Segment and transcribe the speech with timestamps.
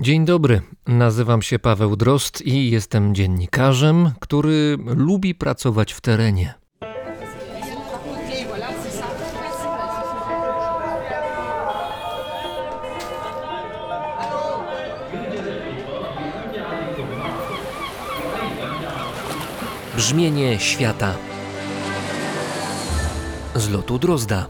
[0.00, 6.54] Dzień dobry, nazywam się Paweł Drost i jestem dziennikarzem, który lubi pracować w terenie.
[19.96, 21.14] Brzmienie świata
[23.54, 24.46] z lotu Drozda.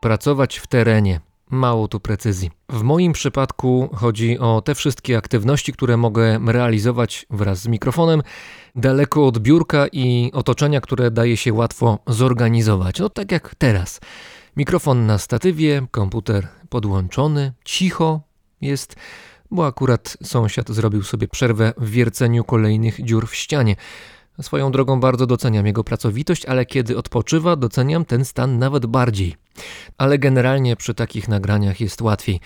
[0.00, 1.29] Pracować w terenie.
[1.50, 2.50] Mało tu precyzji.
[2.68, 8.22] W moim przypadku chodzi o te wszystkie aktywności, które mogę realizować wraz z mikrofonem,
[8.76, 12.98] daleko od biurka i otoczenia, które daje się łatwo zorganizować.
[12.98, 14.00] No tak jak teraz.
[14.56, 18.20] Mikrofon na statywie, komputer podłączony, cicho
[18.60, 18.96] jest,
[19.50, 23.76] bo akurat sąsiad zrobił sobie przerwę w wierceniu kolejnych dziur w ścianie.
[24.42, 29.36] Swoją drogą bardzo doceniam jego pracowitość, ale kiedy odpoczywa, doceniam ten stan nawet bardziej.
[29.98, 32.40] Ale generalnie przy takich nagraniach jest łatwiej.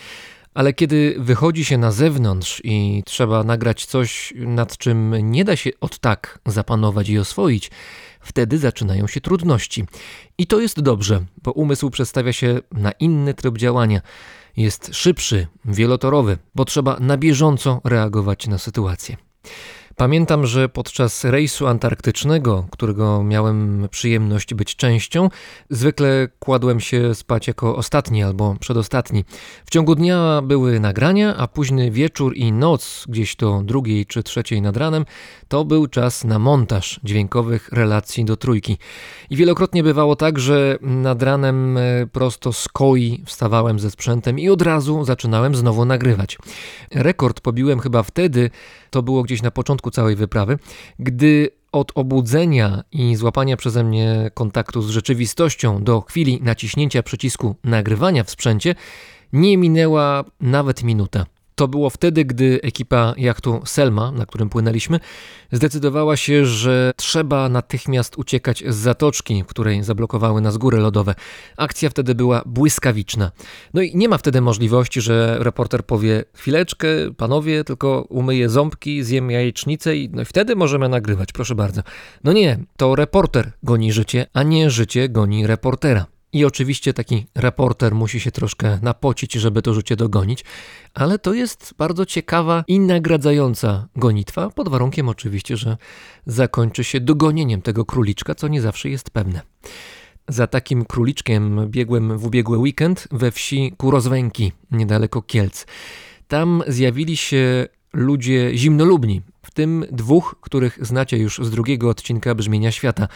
[0.54, 5.70] Ale kiedy wychodzi się na zewnątrz i trzeba nagrać coś, nad czym nie da się
[5.80, 7.70] od tak zapanować i oswoić,
[8.20, 9.84] wtedy zaczynają się trudności.
[10.38, 14.00] I to jest dobrze, bo umysł przestawia się na inny tryb działania.
[14.56, 19.16] Jest szybszy, wielotorowy, bo trzeba na bieżąco reagować na sytuację.
[19.96, 25.28] Pamiętam, że podczas rejsu antarktycznego, którego miałem przyjemność być częścią,
[25.70, 29.24] zwykle kładłem się spać jako ostatni albo przedostatni.
[29.66, 34.62] W ciągu dnia były nagrania, a późny wieczór i noc, gdzieś do drugiej czy trzeciej
[34.62, 35.04] nad ranem,
[35.48, 38.78] to był czas na montaż dźwiękowych relacji do trójki.
[39.30, 44.48] I wielokrotnie bywało tak, że nad ranem e, prosto z koi wstawałem ze sprzętem i
[44.48, 46.38] od razu zaczynałem znowu nagrywać.
[46.90, 48.50] Rekord pobiłem chyba wtedy,
[48.94, 50.58] to było gdzieś na początku całej wyprawy,
[50.98, 58.24] gdy od obudzenia i złapania przeze mnie kontaktu z rzeczywistością do chwili naciśnięcia przycisku nagrywania
[58.24, 58.74] w sprzęcie
[59.32, 61.26] nie minęła nawet minuta.
[61.54, 65.00] To było wtedy, gdy ekipa jachtu Selma, na którym płynęliśmy,
[65.52, 71.14] zdecydowała się, że trzeba natychmiast uciekać z zatoczki, w której zablokowały nas góry lodowe.
[71.56, 73.30] Akcja wtedy była błyskawiczna.
[73.74, 79.30] No i nie ma wtedy możliwości, że reporter powie: Chwileczkę, panowie, tylko umyję ząbki, zjem
[79.30, 81.82] jajecznicę i, no i wtedy możemy nagrywać, proszę bardzo.
[82.24, 86.13] No nie, to reporter goni życie, a nie życie goni reportera.
[86.34, 90.44] I oczywiście taki reporter musi się troszkę napocić, żeby to życie dogonić,
[90.94, 95.76] ale to jest bardzo ciekawa i nagradzająca gonitwa, pod warunkiem oczywiście, że
[96.26, 99.40] zakończy się dogonieniem tego króliczka, co nie zawsze jest pewne.
[100.28, 105.66] Za takim króliczkiem biegłem w ubiegły weekend we wsi Kurozwęki, niedaleko Kielc.
[106.28, 112.72] Tam zjawili się ludzie zimnolubni, w tym dwóch, których znacie już z drugiego odcinka Brzmienia
[112.72, 113.08] Świata: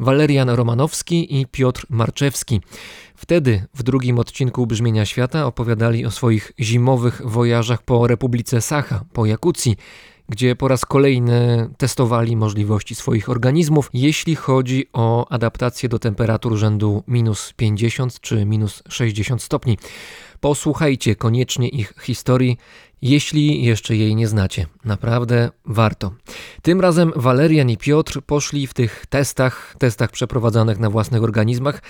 [0.00, 2.60] Walerian Romanowski i Piotr Marczewski.
[3.16, 9.26] Wtedy w drugim odcinku Brzmienia Świata opowiadali o swoich zimowych wojażach po Republice Sacha, po
[9.26, 9.76] Jakucji
[10.28, 17.02] gdzie po raz kolejny testowali możliwości swoich organizmów, jeśli chodzi o adaptację do temperatur rzędu
[17.08, 19.78] minus 50 czy minus 60 stopni.
[20.40, 22.58] Posłuchajcie koniecznie ich historii,
[23.02, 24.66] jeśli jeszcze jej nie znacie.
[24.84, 26.12] Naprawdę warto.
[26.62, 31.82] Tym razem Walerian i Piotr poszli w tych testach, testach przeprowadzanych na własnych organizmach,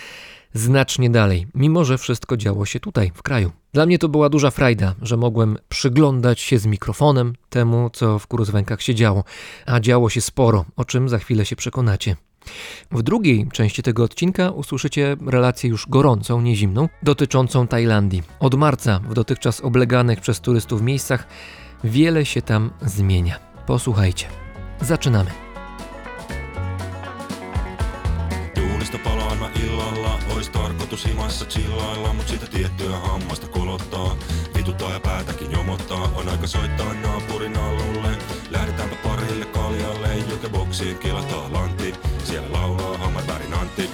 [0.58, 3.52] znacznie dalej, mimo że wszystko działo się tutaj, w kraju.
[3.72, 8.26] Dla mnie to była duża frajda, że mogłem przyglądać się z mikrofonem temu, co w
[8.26, 9.24] Kuruzwękach się działo,
[9.66, 12.16] a działo się sporo, o czym za chwilę się przekonacie.
[12.92, 18.22] W drugiej części tego odcinka usłyszycie relację już gorącą, nie zimną, dotyczącą Tajlandii.
[18.40, 21.26] Od marca w dotychczas obleganych przez turystów miejscach
[21.84, 23.38] wiele się tam zmienia.
[23.66, 24.26] Posłuchajcie.
[24.80, 25.30] Zaczynamy.
[28.54, 34.16] Duunista palaa aina illalla, ois tarkoitus himassa chillailla, mut sitä tiettyä hammasta kolottaa.
[34.56, 38.18] Vituttaa ja päätäkin jomottaa, on aika soittaa naapurin alulle.
[38.50, 41.94] Lähdetäänpä parille kaljalle, jukeboksiin kilahtaa lantti.
[42.24, 43.90] Siellä laulaa hammat värin Antti,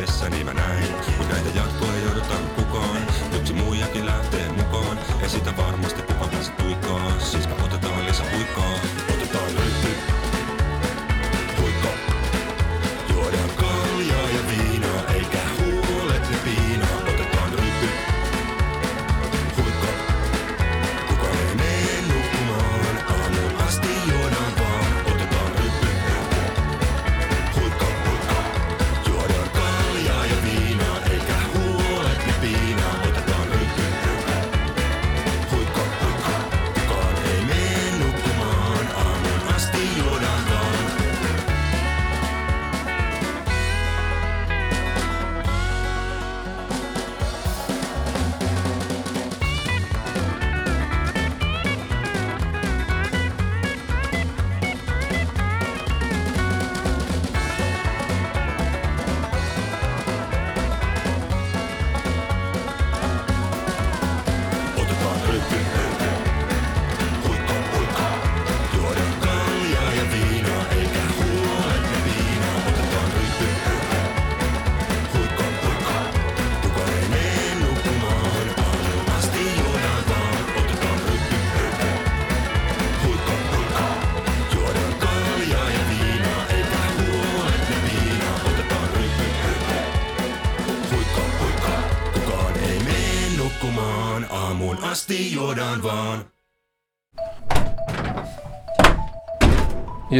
[0.00, 0.88] lähtiessä niin mä näin.
[1.18, 3.02] Mut näitä jatkoa ei odottanut kukaan.
[3.36, 4.98] Yksi muijakin lähtee mukaan.
[5.22, 5.99] Ei sitä varmasti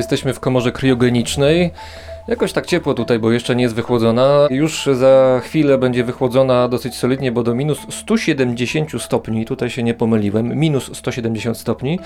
[0.00, 1.70] Jesteśmy w komorze kriogenicznej.
[2.28, 4.46] Jakoś tak ciepło tutaj, bo jeszcze nie jest wychłodzona.
[4.50, 9.94] Już za chwilę będzie wychłodzona dosyć solidnie, bo do minus 170 stopni, tutaj się nie
[9.94, 11.98] pomyliłem, minus 170 stopni.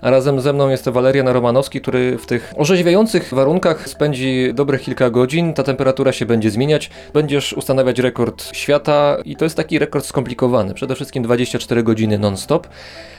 [0.00, 5.10] A razem ze mną jest Walerian Romanowski, który w tych orzeźwiających warunkach spędzi dobre kilka
[5.10, 5.54] godzin.
[5.54, 6.90] Ta temperatura się będzie zmieniać.
[7.14, 10.74] Będziesz ustanawiać rekord świata i to jest taki rekord skomplikowany.
[10.74, 12.68] Przede wszystkim 24 godziny non-stop.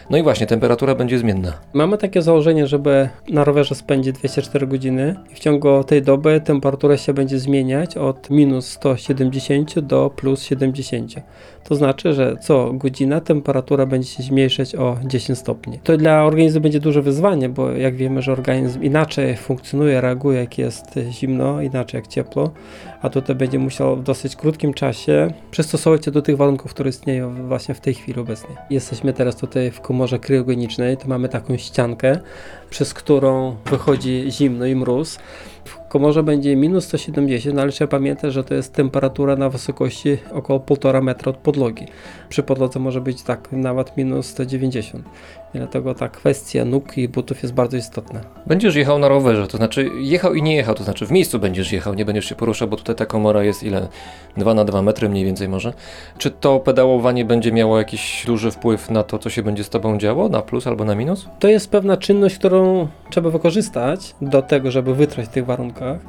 [0.09, 1.53] No i właśnie, temperatura będzie zmienna.
[1.73, 6.97] Mamy takie założenie, żeby na rowerze spędzić 24 godziny i w ciągu tej doby temperatura
[6.97, 11.15] się będzie zmieniać od minus 170 do plus 70.
[11.69, 15.80] To znaczy, że co godzina temperatura będzie się zmniejszać o 10 stopni.
[15.83, 20.57] To dla organizmu będzie duże wyzwanie, bo jak wiemy, że organizm inaczej funkcjonuje, reaguje jak
[20.57, 22.51] jest zimno, inaczej jak ciepło,
[23.01, 27.48] a tutaj będzie musiał w dosyć krótkim czasie przystosować się do tych warunków, które istnieją
[27.48, 28.56] właśnie w tej chwili obecnie.
[28.69, 32.19] Jesteśmy teraz tutaj w komorze kryogenicznej, to mamy taką ściankę,
[32.69, 35.19] przez którą wychodzi zimno i mróz.
[35.89, 40.59] Komorze będzie minus 170, no ale trzeba pamiętać, że to jest temperatura na wysokości około
[40.59, 41.86] 1,5 metra od podłogi.
[42.30, 45.06] Przy podłodze może być tak nawet minus 190.
[45.54, 48.19] Dlatego ta kwestia nóg i butów jest bardzo istotna.
[48.46, 51.72] Będziesz jechał na rowerze, to znaczy jechał i nie jechał, to znaczy w miejscu będziesz
[51.72, 53.88] jechał, nie będziesz się poruszał, bo tutaj ta komora jest ile?
[54.38, 55.74] 2 na 2 metry mniej więcej może.
[56.18, 59.98] Czy to pedałowanie będzie miało jakiś duży wpływ na to, co się będzie z tobą
[59.98, 61.28] działo, na plus albo na minus?
[61.40, 66.00] To jest pewna czynność, którą trzeba wykorzystać do tego, żeby wytrwać w tych warunkach,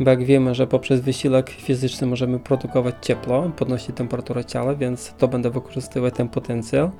[0.00, 5.28] bo jak wiemy, że poprzez wysiłek fizyczny możemy produkować ciepło, podnosić temperaturę ciała, więc to
[5.28, 6.90] będę wykorzystywać ten potencjał.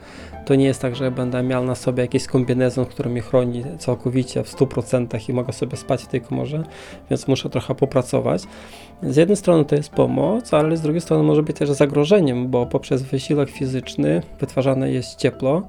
[0.46, 4.42] To nie jest tak, że będę miał na sobie jakiś kombinezon, który mnie chroni całkowicie
[4.42, 6.64] w 100% i mogę sobie spać w tej komorze,
[7.10, 8.42] więc muszę trochę popracować.
[9.02, 12.66] Z jednej strony to jest pomoc, ale z drugiej strony może być też zagrożeniem, bo
[12.66, 15.62] poprzez wysiłek fizyczny wytwarzane jest ciepło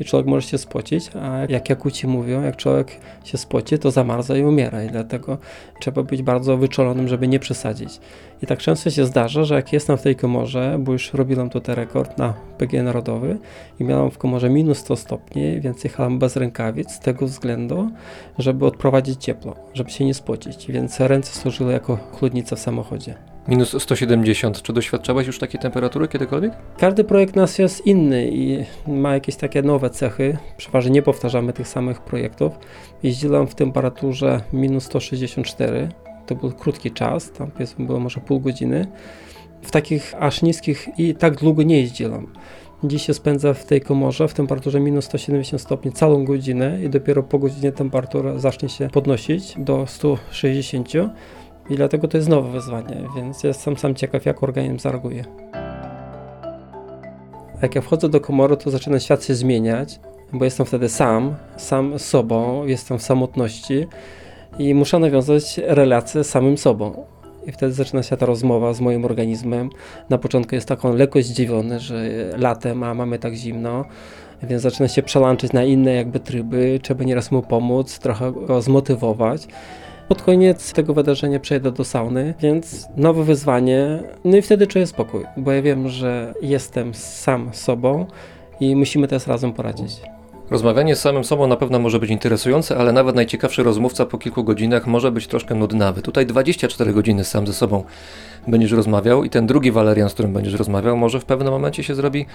[0.00, 4.36] i człowiek może się spocić, a jak Jakuci mówią, jak człowiek się spoci, to zamarza
[4.36, 5.38] i umiera i dlatego
[5.80, 8.00] trzeba być bardzo wyczulonym, żeby nie przesadzić.
[8.42, 11.74] I tak często się zdarza, że jak jestem w tej komorze, bo już robiłem tutaj
[11.74, 13.38] rekord na PG Narodowy
[13.80, 17.90] i miałem w komorze minus 100 stopni, więc jechałem bez rękawic z tego względu,
[18.38, 23.29] żeby odprowadzić ciepło, żeby się nie spocić, więc ręce służyły jako chłodnica w samochodzie.
[23.50, 24.62] Minus 170.
[24.62, 26.52] Czy doświadczałeś już takiej temperatury kiedykolwiek?
[26.78, 30.36] Każdy projekt nas jest inny i ma jakieś takie nowe cechy.
[30.56, 32.52] Przeważnie nie powtarzamy tych samych projektów.
[33.02, 35.88] Jeździłem w temperaturze minus 164.
[36.26, 38.86] To był krótki czas, tam było może pół godziny.
[39.62, 42.26] W takich aż niskich i tak długo nie jeździłem.
[42.84, 47.22] Dziś się spędza w tej komorze w temperaturze minus 170 stopni całą godzinę i dopiero
[47.22, 50.88] po godzinie temperatura zacznie się podnosić do 160
[51.70, 55.24] i dlatego to jest nowe wyzwanie, więc jestem sam ciekaw, jak organizm zareaguje.
[57.62, 60.00] Jak ja wchodzę do komory, to zaczyna świat się zmieniać,
[60.32, 63.86] bo jestem wtedy sam, sam z sobą, jestem w samotności
[64.58, 67.06] i muszę nawiązać relacje z samym sobą.
[67.46, 69.70] I wtedy zaczyna się ta rozmowa z moim organizmem.
[70.10, 72.04] Na początku jest tak on lekko zdziwiony, że
[72.36, 73.84] latem, a mamy tak zimno,
[74.42, 79.48] więc zaczyna się przełączyć na inne jakby tryby, trzeba nieraz mu pomóc, trochę go zmotywować.
[80.10, 84.02] Pod koniec tego wydarzenia przejdę do sauny, więc nowe wyzwanie.
[84.24, 88.06] No i wtedy czuję spokój, bo ja wiem, że jestem sam sobą
[88.60, 90.00] i musimy teraz razem poradzić.
[90.50, 94.44] Rozmawianie z samym sobą na pewno może być interesujące, ale nawet najciekawszy rozmówca po kilku
[94.44, 96.02] godzinach może być troszkę nudnawy.
[96.02, 97.84] Tutaj 24 godziny sam ze sobą
[98.48, 101.94] będziesz rozmawiał i ten drugi Walerian, z którym będziesz rozmawiał, może w pewnym momencie się
[101.94, 102.26] zrobi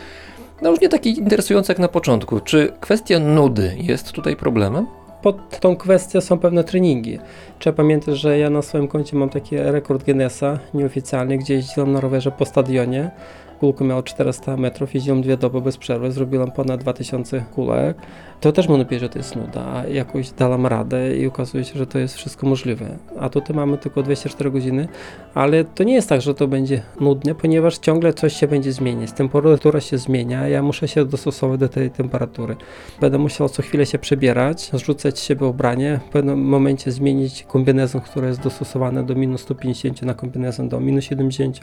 [0.62, 2.40] no już nie taki interesujący jak na początku.
[2.40, 4.86] Czy kwestia nudy jest tutaj problemem?
[5.26, 7.20] Pod tą kwestię są pewne treningi.
[7.60, 12.02] Trzeba pamiętać, że ja na swoim koncie mam taki rekord Guinnessa nieoficjalny, gdzie jeździłem na
[12.02, 13.12] rowerze po stadionie.
[13.60, 17.98] Kulko miało 400 metrów, jeździłem dwie doby bez przerwy, zrobiłem ponad 2000 kulek.
[18.42, 21.80] To też można powiedzieć, że to jest nuda, a jakoś dałam radę i okazuje się,
[21.80, 22.98] że to jest wszystko możliwe.
[23.20, 24.88] A tutaj mamy tylko 24 godziny,
[25.34, 29.12] ale to nie jest tak, że to będzie nudne, ponieważ ciągle coś się będzie zmieniać.
[29.12, 32.56] Temperatura się zmienia, ja muszę się dostosować do tej temperatury.
[33.02, 38.28] Będę musiał co chwilę się przebierać, zrzucać siebie ubranie, w pewnym momencie zmienić kombinezon, który
[38.28, 41.60] jest dostosowany do minus 150 na kombinezon do minus 70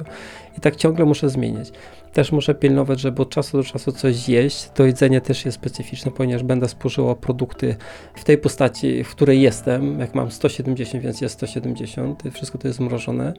[0.58, 1.72] i tak ciągle muszę zmieniać.
[2.12, 4.70] Też muszę pilnować, żeby od czasu do czasu coś zjeść.
[4.74, 7.76] To jedzenie też jest specyficzne, ponieważ będę spożywał produkty
[8.14, 10.00] w tej postaci, w której jestem.
[10.00, 12.22] Jak mam 170, więc jest 170.
[12.32, 13.32] Wszystko to jest zmrożone,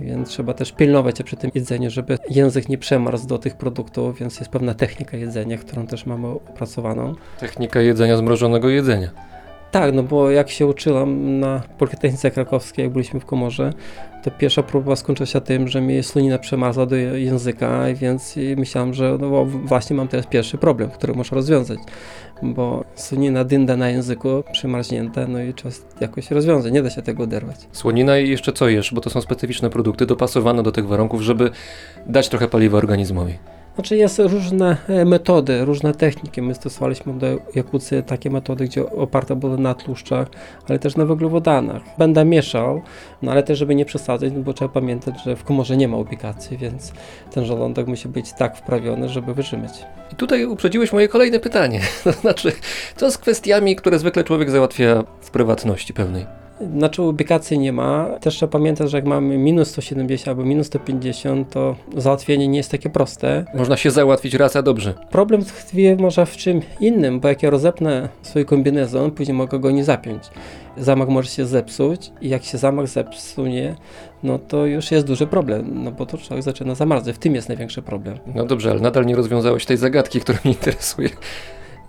[0.00, 4.18] więc trzeba też pilnować się przy tym jedzeniu, żeby język nie przemarzł do tych produktów,
[4.18, 7.14] więc jest pewna technika jedzenia, którą też mamy opracowaną.
[7.40, 9.33] Technika jedzenia zmrożonego jedzenia.
[9.74, 13.72] Tak, no bo jak się uczyłam na Politechnice Krakowskiej, jak byliśmy w komorze,
[14.22, 19.18] to pierwsza próba skończyła się tym, że mi slonina przemarzła do języka, więc myślałam, że
[19.20, 21.78] no właśnie mam teraz pierwszy problem, który muszę rozwiązać,
[22.42, 27.22] bo slonina dynda na języku, przemarznięta, no i trzeba jakoś rozwiązać, nie da się tego
[27.22, 27.56] oderwać.
[27.72, 31.50] Słonina i jeszcze co jesz, bo to są specyficzne produkty dopasowane do tych warunków, żeby
[32.06, 33.34] dać trochę paliwa organizmowi.
[33.74, 36.42] Znaczy jest różne e, metody, różne techniki.
[36.42, 40.28] My stosowaliśmy do jakucy takie metody, gdzie oparte były na tłuszczach,
[40.68, 41.82] ale też na węglowodanach.
[41.98, 42.82] Będę mieszał,
[43.22, 45.96] no ale też żeby nie przesadzać, no bo trzeba pamiętać, że w komorze nie ma
[45.96, 46.92] ubikacji, więc
[47.32, 49.86] ten żołądek musi być tak wprawiony, żeby wytrzymać.
[50.12, 51.80] I tutaj uprzedziłeś moje kolejne pytanie.
[52.04, 52.52] To znaczy,
[52.96, 56.43] co z kwestiami, które zwykle człowiek załatwia w prywatności pewnej?
[56.76, 58.06] Znaczy ubikacji nie ma.
[58.20, 62.70] Też trzeba pamiętać, że jak mamy minus 170 albo minus 150, to załatwienie nie jest
[62.70, 63.44] takie proste.
[63.54, 64.94] Można się załatwić raz, a dobrze.
[65.10, 69.70] Problem tkwi może w czym innym, bo jak ja rozepnę swój kombinezon, później mogę go
[69.70, 70.22] nie zapiąć.
[70.76, 73.74] Zamak może się zepsuć i jak się zamak zepsunie,
[74.22, 77.14] no to już jest duży problem, no bo to człowiek zaczyna zamarzać.
[77.14, 78.18] W tym jest największy problem.
[78.34, 81.08] No dobrze, ale nadal nie rozwiązałeś tej zagadki, która mnie interesuje.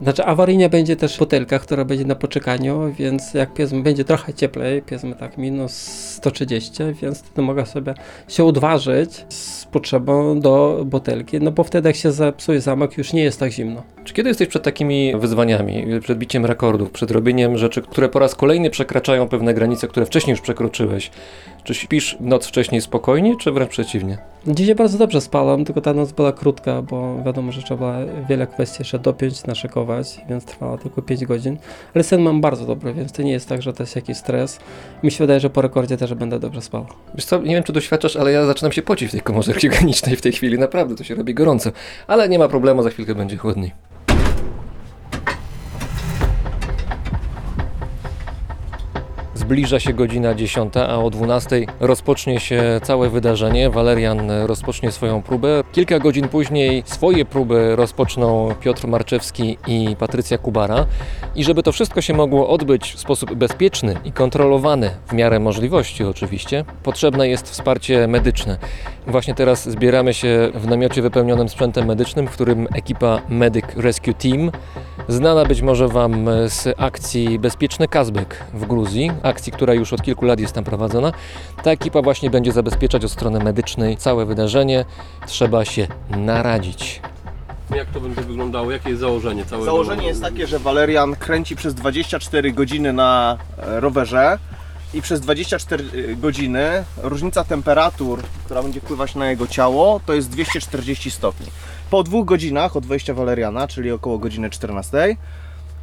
[0.02, 4.82] Znaczy awaryjnie będzie też butelka, która będzie na poczekaniu, więc jak powiedzmy będzie trochę cieplej,
[4.82, 7.94] powiedzmy tak minus 130, więc wtedy mogę sobie
[8.28, 13.24] się odważyć z potrzebą do butelki, no bo wtedy jak się zepsuje zamek już nie
[13.24, 13.84] jest tak zimno.
[14.04, 18.36] Czy kiedy jesteś przed takimi wyzwaniami, przed biciem rekordów, przed robieniem rzeczy, które po raz
[18.36, 21.12] kolejny przekraczają pewne granice, które wcześniej już przekroczyłeś?
[21.66, 24.18] Czy śpisz noc wcześniej spokojnie, czy wręcz przeciwnie?
[24.48, 27.98] Dzisiaj bardzo dobrze spałam, tylko ta noc była krótka, bo wiadomo, że trzeba
[28.30, 31.58] wiele kwestii jeszcze dopiąć, naszykować, więc trwała tylko 5 godzin.
[31.96, 34.60] Ale sen mam bardzo dobry, więc to nie jest tak, że to jest jakiś stres.
[35.04, 36.86] Mi się wydaje, że po rekordzie też będę dobrze spał.
[37.16, 40.16] Wiesz co, nie wiem czy doświadczasz, ale ja zaczynam się pocić w tej komorze krwiogenicznej
[40.16, 41.72] w tej chwili, naprawdę to się robi gorąco.
[42.08, 43.95] Ale nie ma problemu, za chwilkę będzie chłodniej.
[49.46, 53.70] Zbliża się godzina 10, a o 12 rozpocznie się całe wydarzenie.
[53.70, 55.64] Walerian rozpocznie swoją próbę.
[55.72, 60.86] Kilka godzin później swoje próby rozpoczną Piotr Marczewski i Patrycja Kubara.
[61.36, 66.04] I żeby to wszystko się mogło odbyć w sposób bezpieczny i kontrolowany, w miarę możliwości
[66.04, 68.58] oczywiście, potrzebne jest wsparcie medyczne.
[69.08, 74.52] Właśnie teraz zbieramy się w namiocie wypełnionym sprzętem medycznym, w którym ekipa Medic Rescue Team,
[75.08, 80.26] znana być może Wam z akcji Bezpieczny Kazbek w Gruzji, akcji, która już od kilku
[80.26, 81.12] lat jest tam prowadzona.
[81.64, 84.86] Ta ekipa właśnie będzie zabezpieczać od strony medycznej całe wydarzenie.
[85.28, 87.02] Trzeba się naradzić.
[87.76, 88.72] Jak to będzie wyglądało?
[88.72, 89.66] Jakie jest założenie całego?
[89.66, 94.38] Założenie jest takie, że Walerian kręci przez 24 godziny na e, rowerze
[94.96, 95.84] i przez 24
[96.18, 101.48] godziny różnica temperatur, która będzie wpływać na jego ciało, to jest 240 stopni.
[101.90, 105.16] Po dwóch godzinach od wejścia Waleriana, czyli około godziny 14,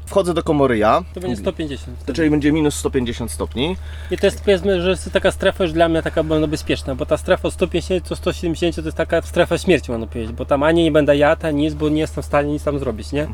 [0.06, 1.96] wchodzę do komory ja, To będzie 150.
[1.98, 2.16] wtedy.
[2.16, 3.76] czyli będzie minus 150 stopni.
[4.10, 7.06] I to jest powiedzmy, że jest taka strefa już dla mnie taka bardzo bezpieczna, bo
[7.06, 10.62] ta strefa od 150 do 170 to jest taka strefa śmierci, można powiedzieć, bo tam
[10.62, 13.26] ani nie będę jadł, ani nic, bo nie jestem w stanie nic tam zrobić, nie?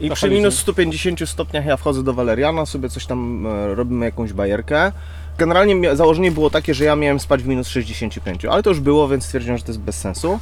[0.00, 3.74] I To przy minus że- 150 stopniach ja wchodzę do Waleriana, sobie coś tam e,
[3.74, 4.92] robimy, jakąś bajerkę.
[5.38, 9.08] Generalnie założenie było takie, że ja miałem spać w minus 65, ale to już było,
[9.08, 10.38] więc stwierdziłem, że to jest bez sensu.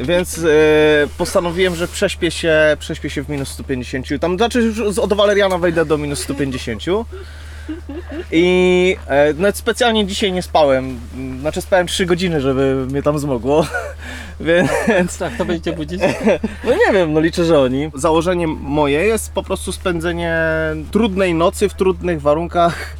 [0.00, 0.42] Więc e,
[1.18, 4.06] postanowiłem, że prześpię się, prześpię się w minus 150.
[4.20, 6.82] Tam znaczy już od Waleriana wejdę do minus 150.
[8.32, 11.00] I e, nawet specjalnie dzisiaj nie spałem.
[11.40, 13.66] Znaczy spałem 3 godziny, żeby mnie tam zmogło.
[14.40, 16.00] Więc Tak, to będziecie budzić?
[16.64, 17.90] no nie wiem, no liczę, że oni.
[17.94, 20.38] Założenie moje jest po prostu spędzenie
[20.90, 22.99] trudnej nocy w trudnych warunkach.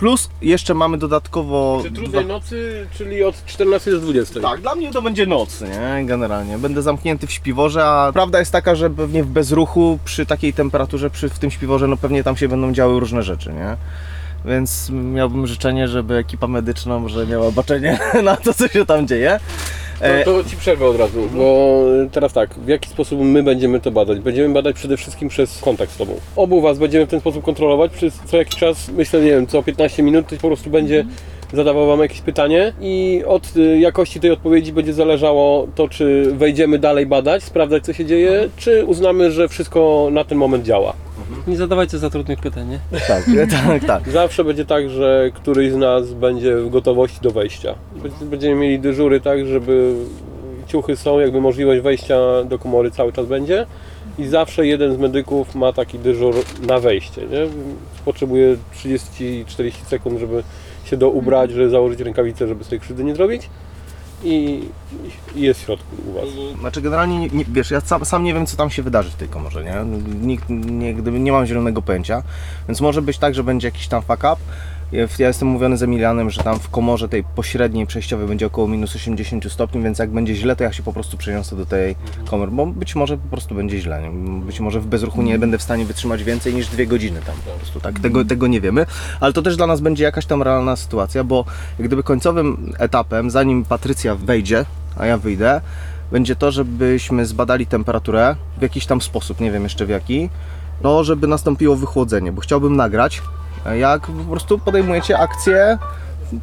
[0.00, 1.80] Plus jeszcze mamy dodatkowo.
[1.82, 4.40] Czy trudnej nocy, czyli od 14 do 20?
[4.40, 6.06] Tak, dla mnie to będzie noc, nie?
[6.06, 6.58] Generalnie.
[6.58, 11.10] Będę zamknięty w śpiworze, a prawda jest taka, że pewnie w bezruchu przy takiej temperaturze
[11.10, 13.76] przy, w tym śpiworze, no pewnie tam się będą działy różne rzeczy, nie?
[14.44, 19.40] Więc miałbym życzenie, żeby ekipa medyczna może miała baczenie na to, co się tam dzieje.
[20.00, 21.78] E, To, Ci przerwę od razu, bo
[22.12, 24.18] teraz tak, w jaki sposób my będziemy to badać?
[24.20, 26.12] Będziemy badać przede wszystkim przez kontakt z Tobą.
[26.36, 29.62] Obu Was będziemy w ten sposób kontrolować przez co jakiś czas, myślę, nie wiem, co
[29.62, 31.04] 15 minut, to po prostu będzie
[31.52, 36.78] zadawał Wam jakieś pytanie i od y, jakości tej odpowiedzi będzie zależało to, czy wejdziemy
[36.78, 40.92] dalej badać, sprawdzać co się dzieje, czy uznamy, że wszystko na ten moment działa.
[41.50, 42.78] Nie zadawajcie za trudnych pytań, nie?
[43.08, 43.24] tak,
[43.66, 44.08] tak, tak.
[44.08, 47.74] Zawsze będzie tak, że któryś z nas będzie w gotowości do wejścia.
[48.02, 49.94] Będzie- Będziemy mieli dyżury tak, żeby
[50.66, 53.66] ciuchy są, jakby możliwość wejścia do komory cały czas będzie
[54.18, 56.34] i zawsze jeden z medyków ma taki dyżur
[56.68, 57.20] na wejście.
[57.22, 57.46] Nie?
[58.04, 59.44] Potrzebuje 30-40
[59.86, 60.42] sekund, żeby
[60.84, 63.48] się doubrać, żeby założyć rękawice, żeby sobie krzywdy nie zrobić.
[64.24, 64.62] I,
[65.34, 66.24] jest w środku u Was.
[66.60, 69.14] Znaczy generalnie, nie, nie, wiesz, ja sam, sam nie wiem co tam się wydarzy w
[69.14, 69.74] tej komorze, nie?
[70.22, 72.22] Nikt, nie, gdyby, nie mam zielonego pojęcia,
[72.68, 74.36] więc może być tak, że będzie jakiś tam fuck up.
[74.92, 78.96] Ja, jestem mówiony z Emilianem, że tam w komorze tej pośredniej, przejściowej będzie około minus
[78.96, 82.50] 80 stopni, więc jak będzie źle, to ja się po prostu przeniosę do tej komory,
[82.50, 84.10] bo być może po prostu będzie źle, nie?
[84.46, 87.50] być może w bezruchu nie będę w stanie wytrzymać więcej niż dwie godziny tam po
[87.50, 88.00] prostu, tak?
[88.00, 88.86] Tego, tego nie wiemy,
[89.20, 91.44] ale to też dla nas będzie jakaś tam realna sytuacja, bo
[91.78, 94.64] jak gdyby końcowym etapem, zanim Patrycja wejdzie,
[94.96, 95.60] a ja wyjdę,
[96.12, 100.30] będzie to, żebyśmy zbadali temperaturę w jakiś tam sposób, nie wiem jeszcze w jaki,
[100.82, 103.22] no żeby nastąpiło wychłodzenie, bo chciałbym nagrać,
[103.78, 105.78] jak po prostu podejmujecie akcję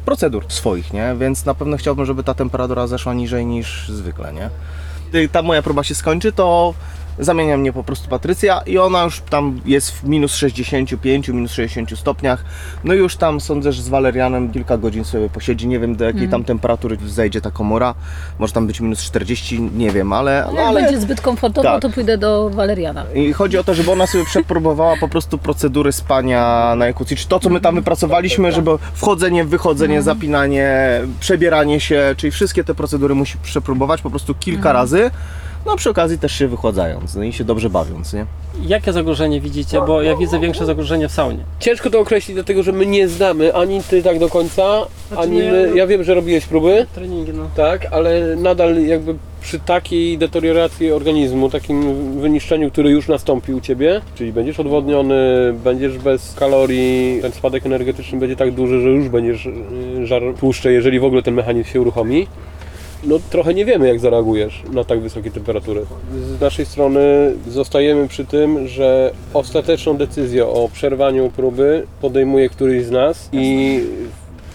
[0.04, 1.14] procedur swoich, nie?
[1.18, 4.50] Więc na pewno chciałbym, żeby ta temperatura zeszła niżej niż zwykle, nie?
[5.10, 6.74] Gdy ta moja próba się skończy, to
[7.18, 11.98] zamienia mnie po prostu Patrycja i ona już tam jest w minus 65, minus 60
[11.98, 12.44] stopniach.
[12.84, 15.68] No i już tam sądzę, że z Walerianem kilka godzin sobie posiedzi.
[15.68, 17.94] Nie wiem do jakiej tam temperatury zejdzie ta komora.
[18.38, 20.44] Może tam być minus 40, nie wiem, ale.
[20.46, 20.82] No, Jak ale...
[20.82, 21.82] będzie zbyt komfortowo, Tak.
[21.82, 23.04] to pójdę do Waleriana.
[23.14, 27.16] I chodzi o to, żeby ona sobie przepróbowała po prostu procedury spania na jacuzzi.
[27.16, 32.74] Czy to, co my tam wypracowaliśmy, żeby wchodzenie, wychodzenie, zapinanie, przebieranie się, czyli wszystkie te
[32.74, 35.10] procedury musi przepróbować po prostu kilka razy.
[35.68, 38.26] No przy okazji też się wychładzając no i się dobrze bawiąc, nie?
[38.66, 39.80] Jakie zagrożenie widzicie?
[39.86, 41.38] Bo ja widzę większe zagrożenie w saunie.
[41.60, 45.36] Ciężko to określić, dlatego że my nie znamy ani Ty tak do końca, Znaczy ani
[45.36, 45.72] nie- my.
[45.74, 46.86] Ja wiem, że robiłeś próby.
[46.94, 47.50] Treningi, no.
[47.56, 54.00] Tak, ale nadal jakby przy takiej deterioracji organizmu, takim wyniszczeniu, który już nastąpi u Ciebie,
[54.14, 55.14] czyli będziesz odwodniony,
[55.64, 60.72] będziesz bez kalorii, ten spadek energetyczny będzie tak duży, że już będziesz y, żar tłuszcze,
[60.72, 62.26] jeżeli w ogóle ten mechanizm się uruchomi.
[63.04, 65.86] No trochę nie wiemy jak zareagujesz na tak wysokie temperatury.
[66.38, 67.00] Z naszej strony
[67.48, 73.80] zostajemy przy tym, że ostateczną decyzję o przerwaniu próby podejmuje któryś z nas i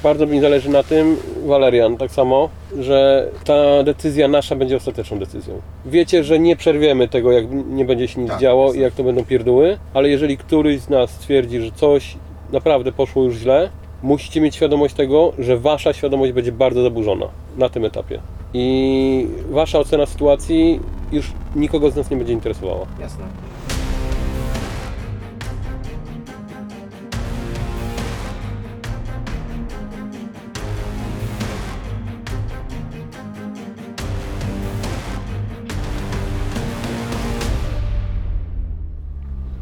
[0.03, 5.61] bardzo mi zależy na tym, Walerian tak samo, że ta decyzja nasza będzie ostateczną decyzją.
[5.85, 9.03] Wiecie, że nie przerwiemy tego, jak nie będzie się nic Tak, działo i jak to
[9.03, 12.15] będą pierdoły, ale jeżeli któryś z nas stwierdzi, że coś
[12.51, 13.69] naprawdę poszło już źle,
[14.03, 17.25] musicie mieć świadomość tego, że wasza świadomość będzie bardzo zaburzona
[17.57, 18.19] na tym etapie.
[18.53, 20.79] I wasza ocena sytuacji
[21.11, 22.85] już nikogo z nas nie będzie interesowała.
[22.99, 23.25] Jasne.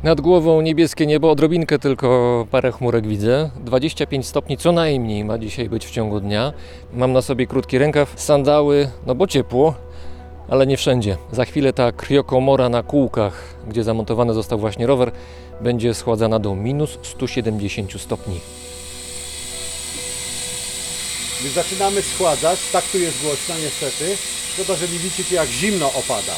[0.04, 3.50] Nad głową niebieskie niebo, odrobinkę tylko parę chmurek widzę.
[3.56, 6.54] 25 stopni co najmniej ma dzisiaj być w ciągu dnia.
[6.94, 9.76] Mam na sobie krótki rękaw, sandały, no bo ciepło,
[10.50, 11.18] ale nie wszędzie.
[11.32, 15.12] Za chwilę ta kriokomora na kółkach, gdzie zamontowany został właśnie rower,
[15.62, 18.40] będzie schładzana do minus 170 stopni.
[21.40, 24.18] Gdy zaczynamy schładzać, tak tu jest głośno niestety,
[24.54, 26.36] szkoda, że nie widzicie jak zimno opada.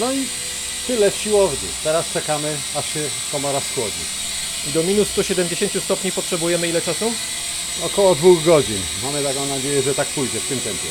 [0.00, 0.24] No i
[0.86, 1.68] tyle z siłowni.
[1.84, 3.00] Teraz czekamy aż się
[3.32, 4.04] komara schłodzi.
[4.74, 7.12] Do minus 170 stopni potrzebujemy ile czasu?
[7.82, 8.78] Około dwóch godzin.
[9.02, 10.88] Mamy taką nadzieję, że tak pójdzie w tym tempie.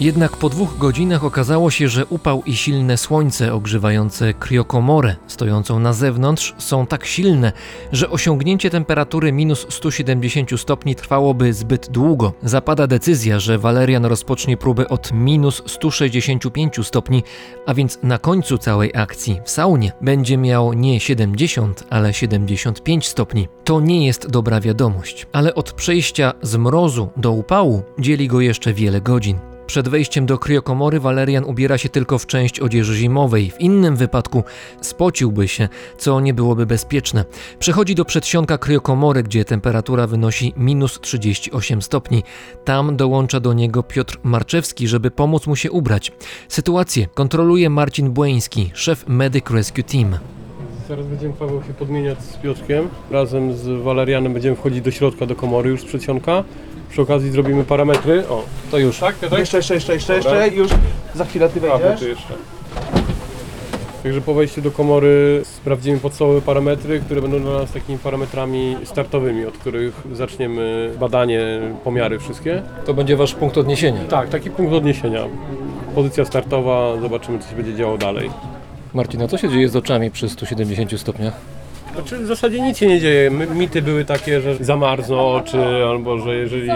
[0.00, 5.92] Jednak po dwóch godzinach okazało się, że upał i silne słońce ogrzewające kriokomorę stojącą na
[5.92, 7.52] zewnątrz są tak silne,
[7.92, 12.32] że osiągnięcie temperatury minus 170 stopni trwałoby zbyt długo.
[12.42, 17.22] Zapada decyzja, że Walerian rozpocznie próbę od minus 165 stopni,
[17.66, 23.48] a więc na końcu całej akcji w saunie będzie miał nie 70, ale 75 stopni.
[23.64, 28.72] To nie jest dobra wiadomość, ale od przejścia z mrozu do upału dzieli go jeszcze
[28.72, 29.55] wiele godzin.
[29.66, 33.50] Przed wejściem do kriokomory Walerian ubiera się tylko w część odzieży zimowej.
[33.50, 34.44] W innym wypadku
[34.80, 37.24] spociłby się, co nie byłoby bezpieczne.
[37.58, 42.22] Przechodzi do przedsionka kriokomory, gdzie temperatura wynosi minus 38 stopni.
[42.64, 46.12] Tam dołącza do niego Piotr Marczewski, żeby pomóc mu się ubrać.
[46.48, 50.18] Sytuację kontroluje Marcin Błeński, szef Medic Rescue Team.
[50.88, 52.88] Zaraz będziemy Paweł się podmieniać z Piotrkiem.
[53.10, 56.44] Razem z Walerianem będziemy wchodzić do środka, do komory już z przedsionka.
[56.90, 58.28] Przy okazji zrobimy parametry.
[58.28, 58.98] O, to już.
[58.98, 59.40] Tak, Piotrek?
[59.40, 60.44] Jeszcze, jeszcze, jeszcze, jeszcze, Dobra.
[60.44, 60.70] jeszcze, już
[61.14, 62.00] za chwilę ty Paweł, wejdziesz.
[62.00, 62.34] ty jeszcze.
[64.02, 69.46] Także po wejściu do komory sprawdzimy podstawowe parametry, które będą dla nas takimi parametrami startowymi,
[69.46, 72.62] od których zaczniemy badanie, pomiary wszystkie.
[72.84, 74.00] To będzie wasz punkt odniesienia.
[74.04, 75.24] Tak, taki punkt odniesienia.
[75.94, 78.30] Pozycja startowa, zobaczymy co się będzie działo dalej.
[78.94, 81.34] Marcina, co się dzieje z oczami przy 170 stopniach?
[81.94, 83.30] Znaczy w zasadzie nic się nie dzieje.
[83.30, 85.58] My- Mity były takie, że zamarzną oczy,
[85.90, 86.68] albo że jeżeli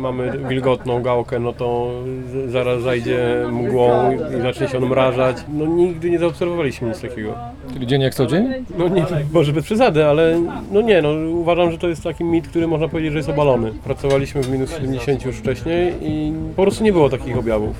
[0.00, 1.90] mamy wilgotną gałkę, no to
[2.32, 3.18] z- zaraz zajdzie
[3.52, 5.36] mgłą i zacznie się odmrażać.
[5.52, 7.34] No nigdy nie zaobserwowaliśmy nic takiego.
[7.72, 8.46] Czyli dzień jak co dzień?
[8.78, 10.40] No nie, może bez przesady, ale
[10.72, 13.72] no nie, no uważam, że to jest taki mit, który można powiedzieć, że jest obalony.
[13.84, 17.76] Pracowaliśmy w minus 70 już wcześniej i po prostu nie było takich objawów.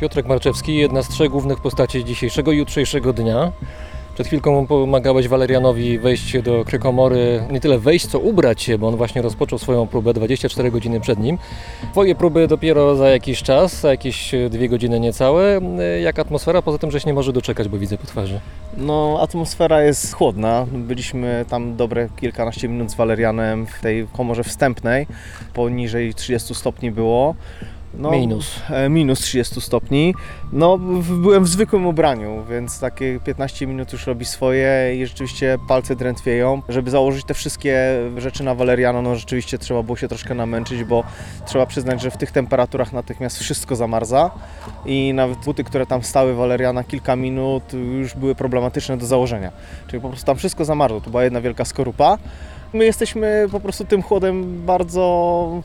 [0.00, 3.52] Piotrek Marczewski, jedna z trzech głównych postaci dzisiejszego i jutrzejszego dnia.
[4.14, 8.96] Przed chwilką pomagałeś Walerianowi wejść do Krykomory, nie tyle wejść, co ubrać się, bo on
[8.96, 11.38] właśnie rozpoczął swoją próbę 24 godziny przed nim.
[11.92, 15.60] Twoje próby dopiero za jakiś czas, za jakieś dwie godziny niecałe.
[16.02, 16.62] Jak atmosfera?
[16.62, 18.40] Poza tym, że się nie może doczekać, bo widzę po twarzy.
[18.76, 20.66] No, atmosfera jest chłodna.
[20.72, 25.06] Byliśmy tam dobre kilkanaście minut z Walerianem w tej komorze wstępnej.
[25.54, 27.34] Poniżej 30 stopni było.
[27.94, 28.60] No, Minus.
[28.70, 30.14] e, Minus 30 stopni.
[30.52, 30.78] No,
[31.22, 36.62] byłem w zwykłym ubraniu, więc takie 15 minut już robi swoje i rzeczywiście palce drętwieją.
[36.68, 41.04] Żeby założyć te wszystkie rzeczy na Waleriana, no rzeczywiście trzeba było się troszkę namęczyć, bo
[41.46, 44.30] trzeba przyznać, że w tych temperaturach natychmiast wszystko zamarza
[44.86, 49.52] i nawet buty, które tam stały Waleriana kilka minut już były problematyczne do założenia.
[49.86, 52.18] Czyli po prostu tam wszystko zamarzło, to była jedna wielka skorupa.
[52.72, 55.00] My jesteśmy po prostu tym chłodem bardzo,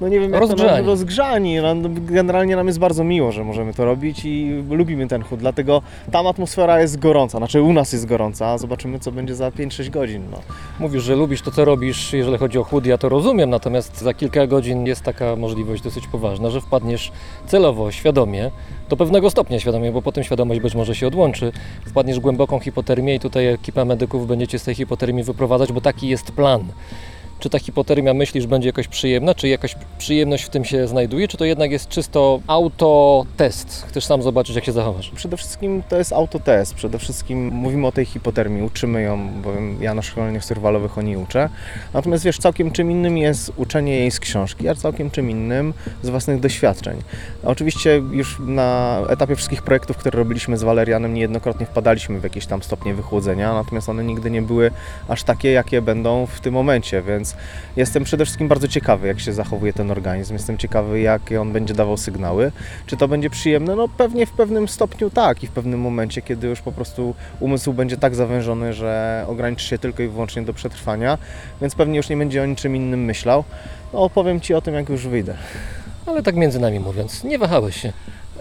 [0.02, 0.88] no nie wiem jak to Rozgrzani.
[0.88, 1.58] rozgrzani.
[1.62, 5.82] No, generalnie nam jest bardzo miło, że możemy to robić i lubimy ten chód, dlatego
[6.12, 10.24] tam atmosfera jest gorąca, znaczy u nas jest gorąca, zobaczymy co będzie za 5-6 godzin.
[10.32, 10.38] No.
[10.80, 14.14] Mówisz, że lubisz to, co robisz, jeżeli chodzi o chód, ja to rozumiem, natomiast za
[14.14, 17.12] kilka godzin jest taka możliwość dosyć poważna, że wpadniesz
[17.48, 18.52] celowo, świadomie,
[18.90, 21.52] do pewnego stopnia świadomie, bo potem świadomość być może się odłączy,
[21.86, 26.08] wpadniesz w głęboką hipotermię i tutaj ekipa medyków będziecie z tej hipotermii wyprowadzać, bo taki
[26.08, 26.64] jest plan.
[27.40, 31.38] Czy ta hipotermia myślisz będzie jakoś przyjemna, czy jakaś przyjemność w tym się znajduje, czy
[31.38, 33.86] to jednak jest czysto autotest?
[33.88, 35.12] Chcesz sam zobaczyć, jak się zachowasz?
[35.16, 39.94] Przede wszystkim to jest autotest, przede wszystkim mówimy o tej hipotermii, uczymy ją, bo ja
[39.94, 41.50] na szkoleniach survivalowych o niej uczę.
[41.94, 46.10] Natomiast wiesz, całkiem czym innym jest uczenie jej z książki, a całkiem czym innym z
[46.10, 47.02] własnych doświadczeń.
[47.44, 52.64] Oczywiście już na etapie wszystkich projektów, które robiliśmy z Walerianem, niejednokrotnie wpadaliśmy w jakieś tam
[52.64, 54.72] stopnie wychłodzenia, natomiast one nigdy nie były
[55.08, 57.25] aż takie, jakie będą w tym momencie, więc
[57.76, 60.34] jestem przede wszystkim bardzo ciekawy, jak się zachowuje ten organizm.
[60.34, 62.52] Jestem ciekawy, jakie on będzie dawał sygnały.
[62.86, 63.76] Czy to będzie przyjemne?
[63.76, 67.74] No pewnie w pewnym stopniu tak i w pewnym momencie, kiedy już po prostu umysł
[67.74, 71.18] będzie tak zawężony, że ograniczy się tylko i wyłącznie do przetrwania,
[71.62, 73.44] więc pewnie już nie będzie o niczym innym myślał.
[73.94, 75.36] No opowiem Ci o tym, jak już wyjdę.
[76.06, 77.94] Ale tak między nami mówiąc, nie wahałeś się.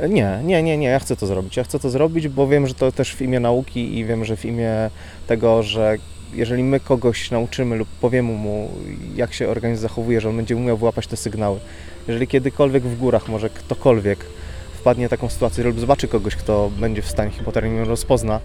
[0.08, 1.56] Nie, nie, nie, nie, ja chcę to zrobić.
[1.56, 4.36] Ja chcę to zrobić, bo wiem, że to też w imię nauki i wiem, że
[4.36, 4.90] w imię
[5.26, 5.96] tego, że
[6.34, 8.70] jeżeli my kogoś nauczymy lub powiemy mu,
[9.16, 11.60] jak się organizm zachowuje, że on będzie umiał wyłapać te sygnały.
[12.08, 14.26] Jeżeli kiedykolwiek w górach może ktokolwiek
[14.74, 18.40] wpadnie w taką sytuację lub zobaczy kogoś, kto będzie w stanie hipotermii, ją rozpozna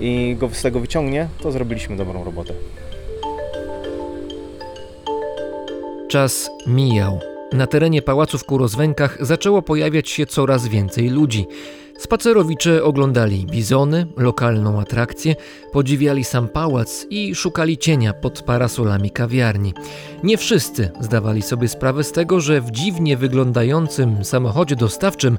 [0.00, 2.54] i go z tego wyciągnie, to zrobiliśmy dobrą robotę.
[6.08, 7.20] Czas mijał.
[7.52, 11.46] Na terenie pałacu w Kurozwękach zaczęło pojawiać się coraz więcej ludzi.
[11.98, 15.36] Spacerowicze oglądali bizony, lokalną atrakcję,
[15.72, 19.74] podziwiali sam pałac i szukali cienia pod parasolami kawiarni.
[20.22, 25.38] Nie wszyscy zdawali sobie sprawę z tego, że w dziwnie wyglądającym samochodzie dostawczym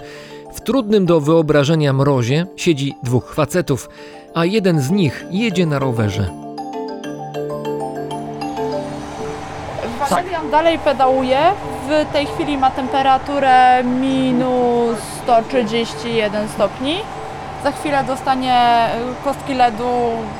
[0.53, 3.89] w trudnym do wyobrażenia mrozie siedzi dwóch facetów,
[4.33, 6.29] a jeden z nich jedzie na rowerze.
[10.09, 11.51] Walerian dalej pedałuje.
[11.89, 16.97] W tej chwili ma temperaturę minus 131 stopni.
[17.63, 18.87] Za chwilę dostanie
[19.21, 19.89] y, kostki ledu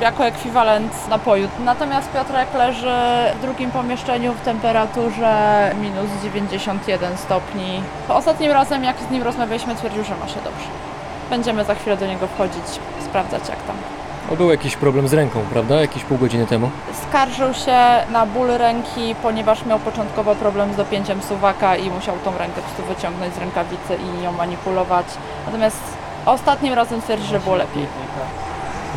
[0.00, 1.48] jako ekwiwalent napoju.
[1.64, 2.96] Natomiast Piotrek leży
[3.38, 5.34] w drugim pomieszczeniu w temperaturze
[5.80, 7.82] minus 91 stopni.
[8.08, 10.68] Ostatnim razem, jak z nim rozmawialiśmy, twierdził, że ma się dobrze.
[11.30, 12.64] Będziemy za chwilę do niego wchodzić,
[13.04, 13.99] sprawdzać jak tam.
[14.32, 15.80] O, był jakiś problem z ręką, prawda?
[15.80, 16.70] Jakieś pół godziny temu.
[17.08, 17.76] Skarżył się
[18.10, 22.82] na ból ręki, ponieważ miał początkowo problem z dopięciem suwaka i musiał tą rękę po
[22.94, 25.06] wyciągnąć z rękawicy i nią manipulować.
[25.46, 25.80] Natomiast
[26.26, 27.86] ostatnim razem twierdzi, że było lepiej.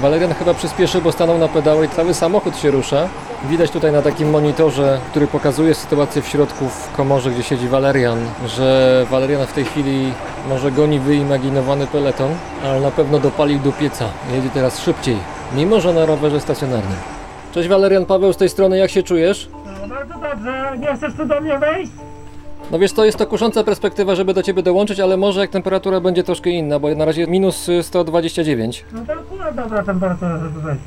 [0.02, 3.08] Walerian chyba przyspieszy, bo stanął na pedał i cały samochód się rusza.
[3.50, 8.20] Widać tutaj na takim monitorze, który pokazuje sytuację w środku w komorze, gdzie siedzi Walerian,
[8.48, 10.14] że Walerian w tej chwili
[10.50, 12.32] może goni wyimaginowany peleton,
[12.66, 14.06] ale na pewno dopalił do pieca.
[14.34, 15.18] Jedzie teraz szybciej,
[15.56, 16.98] mimo że na rowerze stacjonarnym.
[17.54, 19.50] Cześć Walerian, Paweł z tej strony, jak się czujesz?
[19.82, 21.92] No bardzo dobrze, nie chcesz tu do mnie wejść?
[22.74, 26.00] No wiesz, to jest to kusząca perspektywa, żeby do Ciebie dołączyć, ale może jak temperatura
[26.00, 28.86] będzie troszkę inna, bo na razie minus y, 129.
[28.94, 30.82] No to akurat dobra temperatura, żeby wejść.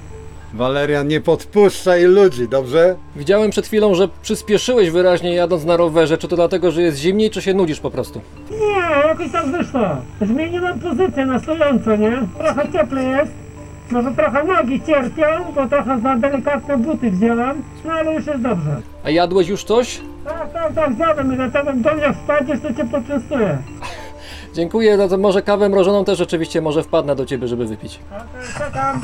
[0.54, 2.96] Walerian, nie podpuszczaj ludzi, dobrze?
[3.16, 6.18] Widziałem przed chwilą, że przyspieszyłeś wyraźnie jadąc na rowerze.
[6.18, 8.20] Czy to dlatego, że jest zimniej, czy się nudzisz po prostu?
[8.50, 9.80] Nie, jakoś tak wyszło.
[10.20, 12.28] Zmieniłem pozycję na stojąco, nie?
[12.38, 13.45] Trochę cieplej jest.
[13.90, 17.62] Może trochę nogi cierpią, bo trochę za delikatne buty wziąłem.
[17.84, 18.80] No ale już jest dobrze.
[19.04, 20.00] A jadłeś już coś?
[20.24, 23.58] Tak, tak, tak, zjadłem i dlatego do mnie wpadziesz, to cię poczęstuję.
[24.54, 28.00] Dziękuję, no to może kawę mrożoną też rzeczywiście może wpadnę do ciebie, żeby wypić.
[28.10, 29.00] Okej, czekam.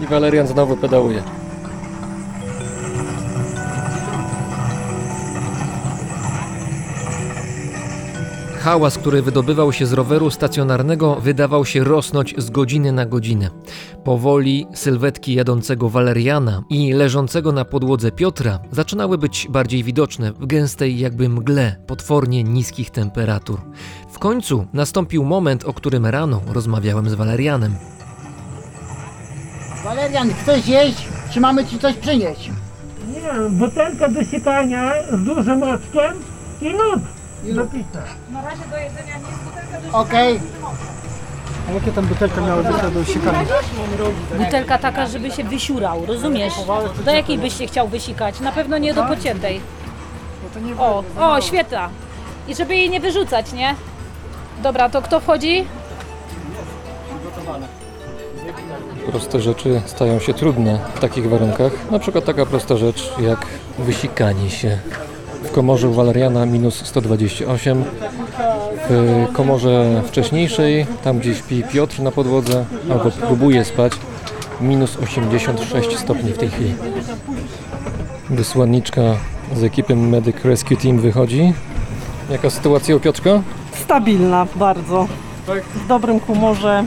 [0.00, 1.22] I Walerian znowu pedałuje.
[8.66, 13.50] Hałas, który wydobywał się z roweru stacjonarnego, wydawał się rosnąć z godziny na godzinę.
[14.04, 20.98] Powoli sylwetki jadącego Waleriana i leżącego na podłodze Piotra zaczynały być bardziej widoczne w gęstej
[20.98, 23.60] jakby mgle potwornie niskich temperatur.
[24.12, 27.74] W końcu nastąpił moment, o którym rano rozmawiałem z Walerianem.
[29.84, 31.08] Walerian, chcesz jeść?
[31.30, 32.50] Czy mamy ci coś przynieść?
[33.14, 36.12] Nie, butelkę do sikania z dużym oczkiem
[36.62, 38.02] i lód do picia.
[39.92, 40.40] Okej.
[41.68, 43.44] A jakie tam butelka miały być do sikania?
[44.38, 46.54] Butelka taka, żeby się wysiurał, rozumiesz?
[47.04, 48.40] Do jakiej byś się chciał wysikać?
[48.40, 49.60] Na pewno nie do pociętej.
[50.78, 51.88] O, o, świetla.
[52.48, 53.74] I żeby jej nie wyrzucać, nie?
[54.62, 55.64] Dobra, to kto wchodzi?
[59.10, 61.72] Proste rzeczy stają się trudne w takich warunkach.
[61.90, 63.46] Na przykład taka prosta rzecz jak
[63.78, 64.78] wysikanie się.
[65.56, 67.84] Komorze u Waleriana minus 128.
[68.88, 73.92] W komorze wcześniejszej, tam gdzie śpi Piotr na podłodze, albo próbuje spać,
[74.60, 76.74] minus 86 stopni w tej chwili.
[78.30, 79.02] Wysłanniczka
[79.54, 81.52] z ekipy Medic Rescue Team wychodzi.
[82.30, 83.42] Jaka sytuacja u Piotrka?
[83.84, 85.06] Stabilna bardzo.
[85.74, 86.84] W dobrym humorze.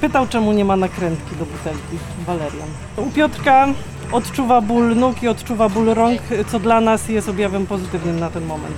[0.00, 1.96] Pytał, czemu nie ma nakrętki do butelki.
[2.26, 2.68] Walerian.
[2.96, 3.68] U Piotrka
[4.12, 6.20] odczuwa ból nóg i odczuwa ból rąk,
[6.52, 8.76] co dla nas jest objawem pozytywnym na ten moment.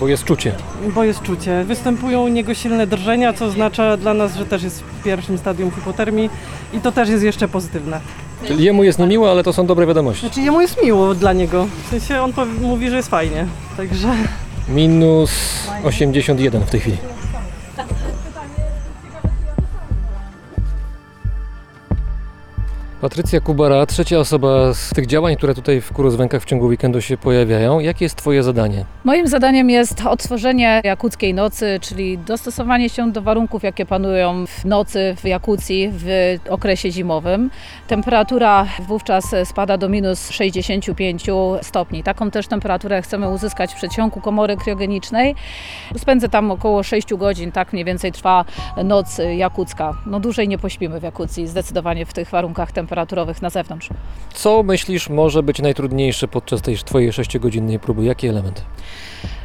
[0.00, 0.52] Bo jest czucie.
[0.94, 1.64] Bo jest czucie.
[1.64, 5.70] Występują u niego silne drżenia, co oznacza dla nas, że też jest w pierwszym stadium
[5.70, 6.30] hipotermii
[6.72, 8.00] i to też jest jeszcze pozytywne.
[8.46, 10.26] Czyli jemu jest niemiło, ale to są dobre wiadomości.
[10.26, 11.66] Znaczy jemu jest miło dla niego.
[11.86, 13.46] W sensie on mówi, że jest fajnie.
[13.76, 14.08] Także
[14.68, 15.30] Minus
[15.84, 16.96] 81 w tej chwili.
[23.00, 27.16] Patrycja Kubara, trzecia osoba z tych działań, które tutaj w Kurozwękach w ciągu weekendu się
[27.16, 27.80] pojawiają.
[27.80, 28.84] Jakie jest Twoje zadanie?
[29.04, 35.16] Moim zadaniem jest odtworzenie jakuckiej nocy, czyli dostosowanie się do warunków, jakie panują w nocy
[35.16, 37.50] w Jakucji w okresie zimowym.
[37.88, 41.26] Temperatura wówczas spada do minus 65
[41.62, 42.02] stopni.
[42.02, 45.34] Taką też temperaturę chcemy uzyskać w przeciągu komory kriogenicznej.
[45.98, 48.44] Spędzę tam około 6 godzin, tak mniej więcej trwa
[48.84, 49.94] noc jakucka.
[50.06, 53.88] No dłużej nie pośpimy w Jakucji, zdecydowanie w tych warunkach temperaturowych na zewnątrz.
[54.34, 58.04] Co myślisz może być najtrudniejsze podczas tej Twojej sześciogodzinnej próby?
[58.04, 58.64] Jaki element?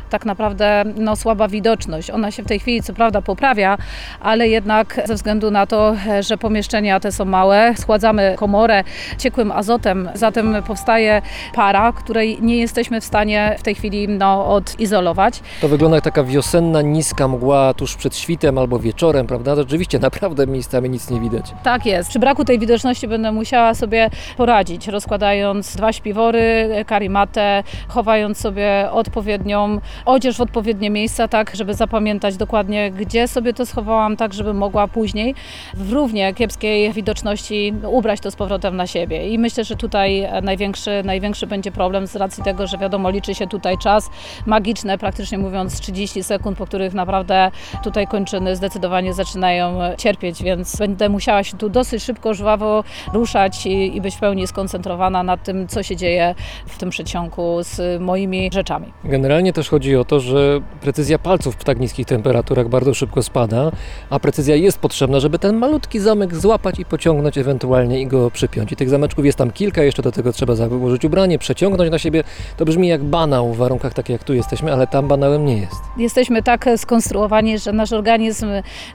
[0.10, 2.10] Tak naprawdę no, słaba widoczność.
[2.12, 3.78] Ona się w tej chwili co prawda poprawia,
[4.22, 8.84] ale jednak ze względu na to, że pomieszczenia te są małe, schładzamy komorę
[9.18, 11.22] ciekłym azotem, zatem powstaje
[11.54, 15.39] para, której nie jesteśmy w stanie w tej chwili no, odizolować.
[15.62, 19.56] To wygląda jak taka wiosenna, niska mgła tuż przed świtem albo wieczorem, prawda?
[19.56, 21.54] Rzeczywiście, naprawdę miejscami nic nie widać.
[21.63, 22.10] Tak jest.
[22.10, 29.80] Przy braku tej widoczności będę musiała sobie poradzić, rozkładając dwa śpiwory, karimatę, chowając sobie odpowiednią
[30.06, 34.88] odzież w odpowiednie miejsca, tak żeby zapamiętać dokładnie, gdzie sobie to schowałam, tak żeby mogła
[34.88, 35.36] później
[35.74, 39.30] w równie kiepskiej widoczności ubrać to z powrotem na siebie.
[39.30, 43.48] I myślę, że tutaj największy, największy będzie problem z racji tego, że wiadomo, liczy się
[43.48, 44.10] tutaj czas
[44.46, 47.52] magiczny, praktycznie mówiąc 30 sekund, po których naprawdę
[47.84, 53.98] tutaj kończyny zdecydowanie zaczynają cierpieć, więc będę musiała się tu dosyć szybko, żwawo ruszać i,
[53.98, 56.36] i być w pełni skoncentrowana nad tym, co się dzieje
[56.68, 58.94] w tym przeciągu z moimi rzeczami.
[59.04, 63.71] Generalnie też chodzi o to, że precyzja palców w tak niskich temperaturach bardzo szybko spada,
[64.10, 68.71] a precyzja jest potrzebna, żeby ten malutki zamek złapać i pociągnąć ewentualnie i go przypiąć.
[68.71, 72.24] I tych zameczków jest tam kilka, jeszcze do tego trzeba założyć ubranie, przeciągnąć na siebie.
[72.58, 75.82] To brzmi jak banał w warunkach takich jak tu jesteśmy, ale tam banałem nie jest.
[75.98, 78.48] Jesteśmy tak skonstruowani, że nasz organizm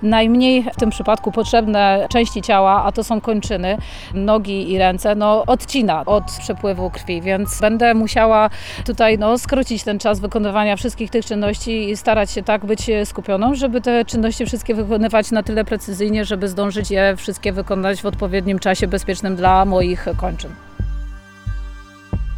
[0.03, 3.79] najmniej w tym przypadku potrzebne części ciała, a to są kończyny,
[4.15, 8.51] nogi i ręce, no odcina od przepływu krwi, więc będę musiała
[8.87, 13.55] tutaj no, skrócić ten czas wykonywania wszystkich tych czynności i starać się tak być skupioną,
[13.55, 18.59] żeby te czynności wszystkie wykonywać na tyle precyzyjnie, żeby zdążyć je wszystkie wykonać w odpowiednim
[18.59, 20.51] czasie bezpiecznym dla moich kończyn.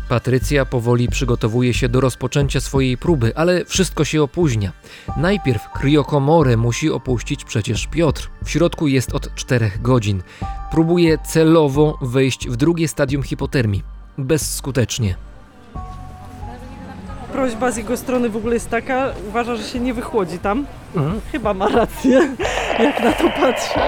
[0.08, 4.72] Patrycja powoli przygotowuje się do rozpoczęcia swojej próby, ale wszystko się opóźnia.
[5.16, 8.30] Najpierw kriokomorę musi opuścić przecież Piotr.
[8.44, 10.22] W środku jest od 4 godzin.
[10.70, 13.82] Próbuje celowo wejść w drugie stadium hipotermii.
[14.18, 15.31] Bezskutecznie.
[17.32, 20.66] Prośba z jego strony w ogóle jest taka, uważa, że się nie wychłodzi tam.
[21.32, 22.28] Chyba ma rację,
[22.84, 23.80] jak na to patrzę.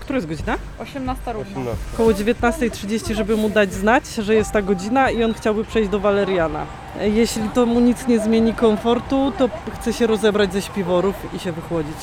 [0.00, 0.56] Która jest godzina?
[0.78, 1.70] 18 równo.
[1.94, 6.00] Około 19.30, żeby mu dać znać, że jest ta godzina i on chciałby przejść do
[6.00, 6.66] Waleriana.
[7.00, 11.52] Jeśli to mu nic nie zmieni komfortu, to chce się rozebrać ze śpiworów i się
[11.52, 11.96] wychłodzić.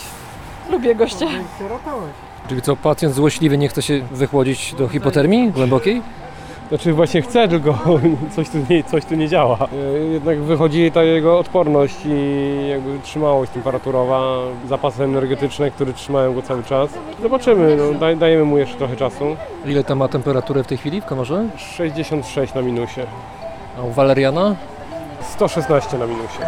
[0.72, 1.28] Lubię goście.
[2.50, 6.02] Czyli co, pacjent złośliwy nie chce się wychłodzić do hipotermii głębokiej?
[6.70, 7.78] Znaczy właśnie chce, tylko
[8.36, 9.58] coś tu nie, coś tu nie działa.
[9.96, 16.42] E, Jednak wychodzi ta jego odporność i jakby wytrzymałość temperaturowa, zapasy energetyczne, które trzymają go
[16.42, 16.90] cały czas.
[17.22, 19.36] Zobaczymy, no, daj, dajemy mu jeszcze trochę czasu.
[19.66, 21.46] Ile tam ma temperaturę w tej chwili w komorze?
[21.58, 23.02] 66 na minusie,
[23.80, 24.56] A u Waleriana?
[25.22, 26.40] 116 na minusie.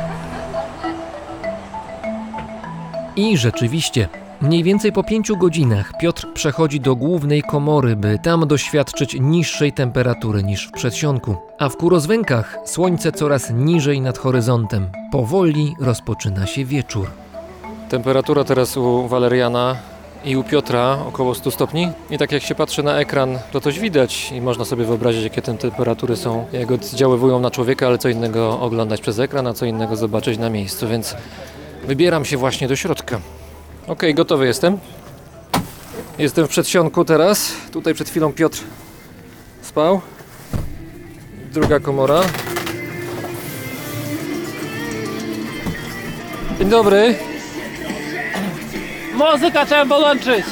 [3.15, 4.07] I rzeczywiście,
[4.41, 10.43] mniej więcej po pięciu godzinach Piotr przechodzi do głównej komory, by tam doświadczyć niższej temperatury
[10.43, 11.35] niż w przedsionku.
[11.59, 14.89] A w kurozwękach słońce coraz niżej nad horyzontem.
[15.11, 17.07] Powoli rozpoczyna się wieczór.
[17.89, 19.75] Temperatura teraz u Waleriana
[20.25, 21.89] i u Piotra około 100 stopni.
[22.09, 25.41] I tak jak się patrzy na ekran, to coś widać i można sobie wyobrazić, jakie
[25.41, 29.65] te temperatury są, jak oddziaływują na człowieka, ale co innego oglądać przez ekran, a co
[29.65, 31.15] innego zobaczyć na miejscu, więc
[31.87, 33.19] wybieram się właśnie do środka.
[33.91, 34.79] Ok, gotowy jestem.
[36.17, 37.51] Jestem w przedsionku teraz.
[37.71, 38.59] Tutaj przed chwilą Piotr
[39.61, 40.01] spał.
[41.53, 42.21] Druga komora.
[46.59, 47.15] Dzień dobry.
[49.13, 50.45] Muzyka trzeba wyłączyć!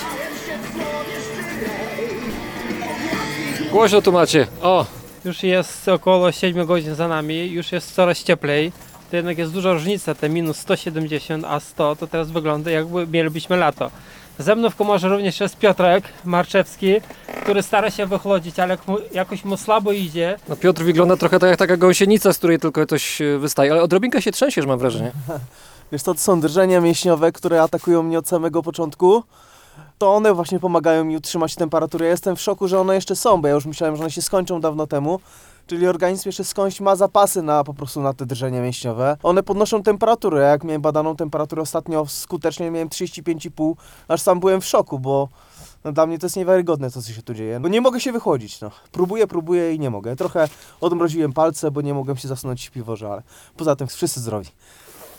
[3.72, 4.48] Głośno tu macie.
[4.62, 4.86] O,
[5.26, 8.72] Już jest około 7 godzin za nami, już jest coraz cieplej.
[9.10, 13.58] To jednak jest duża różnica, te minus 170 a 100 to teraz wygląda jakby mielibyśmy
[13.58, 13.92] lato.
[14.40, 16.96] Ze mną w komorze również jest Piotrek Marczewski,
[17.42, 20.38] który stara się wychłodzić, ale jak mu, jakoś mu słabo idzie.
[20.50, 23.84] no Piotr wygląda trochę tak jak taka gąsienica, z której tylko coś e, wystaje, ale
[23.84, 25.12] odrobinkę się trzęsiesz, mam wrażenie.
[25.92, 29.24] Wiesz co, to są drżenia mięśniowe, które atakują mnie od samego początku.
[29.98, 32.06] To one właśnie pomagają mi utrzymać temperaturę.
[32.06, 34.22] Ja jestem w szoku, że one jeszcze są, bo ja już myślałem, że one się
[34.22, 35.20] skończą dawno temu.
[35.70, 39.18] Czyli organizm jeszcze skądś ma zapasy na po prostu na te drżenia mięśniowe.
[39.24, 40.42] One podnoszą temperaturę.
[40.42, 43.74] Jak miałem badaną temperaturę ostatnio skutecznie miałem 35,5,
[44.08, 45.30] aż sam byłem w szoku, bo
[45.84, 47.60] no, dla mnie to jest niewiarygodne to, co się tu dzieje.
[47.60, 48.72] Bo nie mogę się wychłodzić, no.
[48.92, 50.16] Próbuję, próbuję i nie mogę.
[50.16, 50.48] Trochę
[50.82, 53.22] odmroziłem palce, bo nie mogłem się zasunąć w śpiworze, ale
[53.58, 54.48] poza tym wszyscy zdrowi.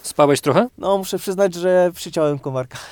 [0.03, 0.69] Spałeś trochę?
[0.79, 2.79] No, muszę przyznać, że przyciąłem komarka.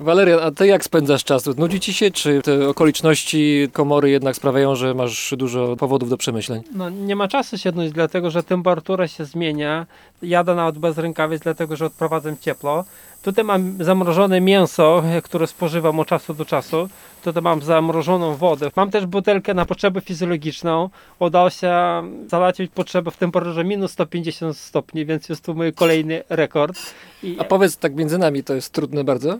[0.00, 1.46] Walerian, a ty jak spędzasz czas?
[1.46, 6.62] Nudzi ci się, czy te okoliczności komory jednak sprawiają, że masz dużo powodów do przemyśleń?
[6.74, 9.86] No, nie ma czasu się nudzić, dlatego że temperatura się zmienia.
[10.22, 12.84] Jadę nawet bez rękawic, dlatego że odprowadzam ciepło.
[13.22, 16.88] Tutaj mam zamrożone mięso, które spożywam od czasu do czasu.
[17.24, 18.70] Tutaj mam zamrożoną wodę.
[18.76, 20.90] Mam też butelkę na potrzebę fizjologiczną.
[21.18, 21.72] Udało się
[22.28, 26.78] załatwić potrzebę w temperaturze minus 150 stopni, więc jest tu mój kolejny rekord.
[27.22, 27.36] I...
[27.38, 29.38] A powiedz tak między nami, to jest trudne bardzo?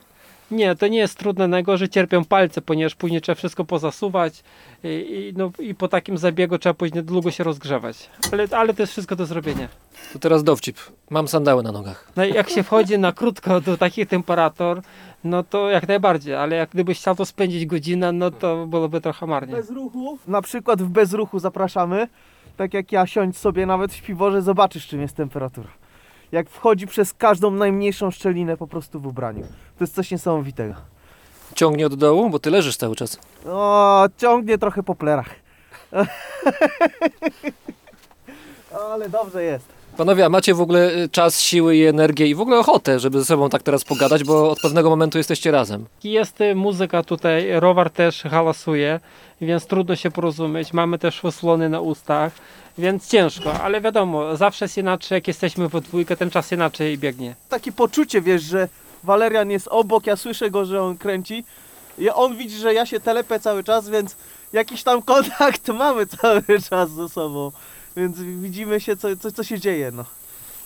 [0.51, 4.43] Nie, to nie jest trudne, najgorzej cierpią palce, ponieważ później trzeba wszystko pozasuwać
[4.85, 8.11] i, i, no, i po takim zabiegu trzeba później długo się rozgrzewać.
[8.33, 9.69] Ale, ale to jest wszystko do zrobienia.
[10.13, 10.79] To teraz dowcip.
[11.11, 12.13] Mam sandały na nogach.
[12.17, 14.83] No i jak się wchodzi na krótko do takich temperatur,
[15.25, 19.27] no to jak najbardziej, ale jak gdybyś chciał to spędzić godzinę, no to byłoby trochę
[19.27, 19.55] marnie.
[19.55, 20.19] Bez ruchu.
[20.27, 22.09] Na przykład w bezruchu zapraszamy.
[22.57, 25.69] Tak jak ja siądź sobie nawet w śpiworze, zobaczysz czym jest temperatura.
[26.33, 29.43] Jak wchodzi przez każdą najmniejszą szczelinę po prostu w ubraniu.
[29.79, 30.75] To jest coś niesamowitego.
[31.55, 33.19] Ciągnie od dołu, bo ty leżysz cały czas.
[33.47, 35.31] O, ciągnie trochę po plerach.
[38.93, 39.79] Ale dobrze jest.
[39.97, 43.19] Panowie, a macie w ogóle y, czas, siły i energię i w ogóle ochotę, żeby
[43.19, 45.87] ze sobą tak teraz pogadać, bo od pewnego momentu jesteście razem.
[46.05, 49.01] Jest y, muzyka tutaj, rower też halasuje,
[49.41, 50.73] więc trudno się porozumieć.
[50.73, 52.33] Mamy też osłony na ustach,
[52.79, 57.35] więc ciężko, ale wiadomo, zawsze jest inaczej, jak jesteśmy we dwójkę, ten czas inaczej biegnie.
[57.49, 58.69] Takie poczucie, wiesz, że
[59.05, 61.45] Walerian jest obok, ja słyszę go, że on kręci.
[61.99, 64.17] I on widzi, że ja się telepę cały czas, więc
[64.53, 67.53] jakiś tam kontakt mamy cały czas ze sobą.
[67.97, 70.05] Więc widzimy się, co, co, co się dzieje, no.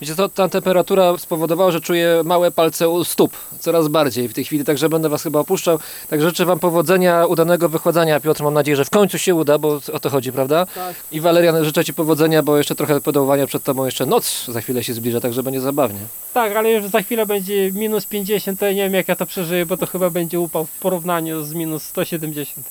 [0.03, 4.43] Wiecie, to, ta temperatura spowodowała, że czuję małe palce u stóp coraz bardziej w tej
[4.45, 5.79] chwili, także będę was chyba opuszczał.
[6.09, 8.19] Także życzę wam powodzenia, udanego wychładzania.
[8.19, 10.65] Piotr, mam nadzieję, że w końcu się uda, bo o to chodzi, prawda?
[10.65, 10.95] Tak.
[11.11, 14.83] I Walerian, życzę ci powodzenia, bo jeszcze trochę podołowania przed tobą, jeszcze noc za chwilę
[14.83, 15.99] się zbliża, także będzie zabawnie.
[16.33, 19.25] Tak, ale już za chwilę będzie minus 50, to ja nie wiem jak ja to
[19.25, 22.65] przeżyję, bo to chyba będzie upał w porównaniu z minus 170.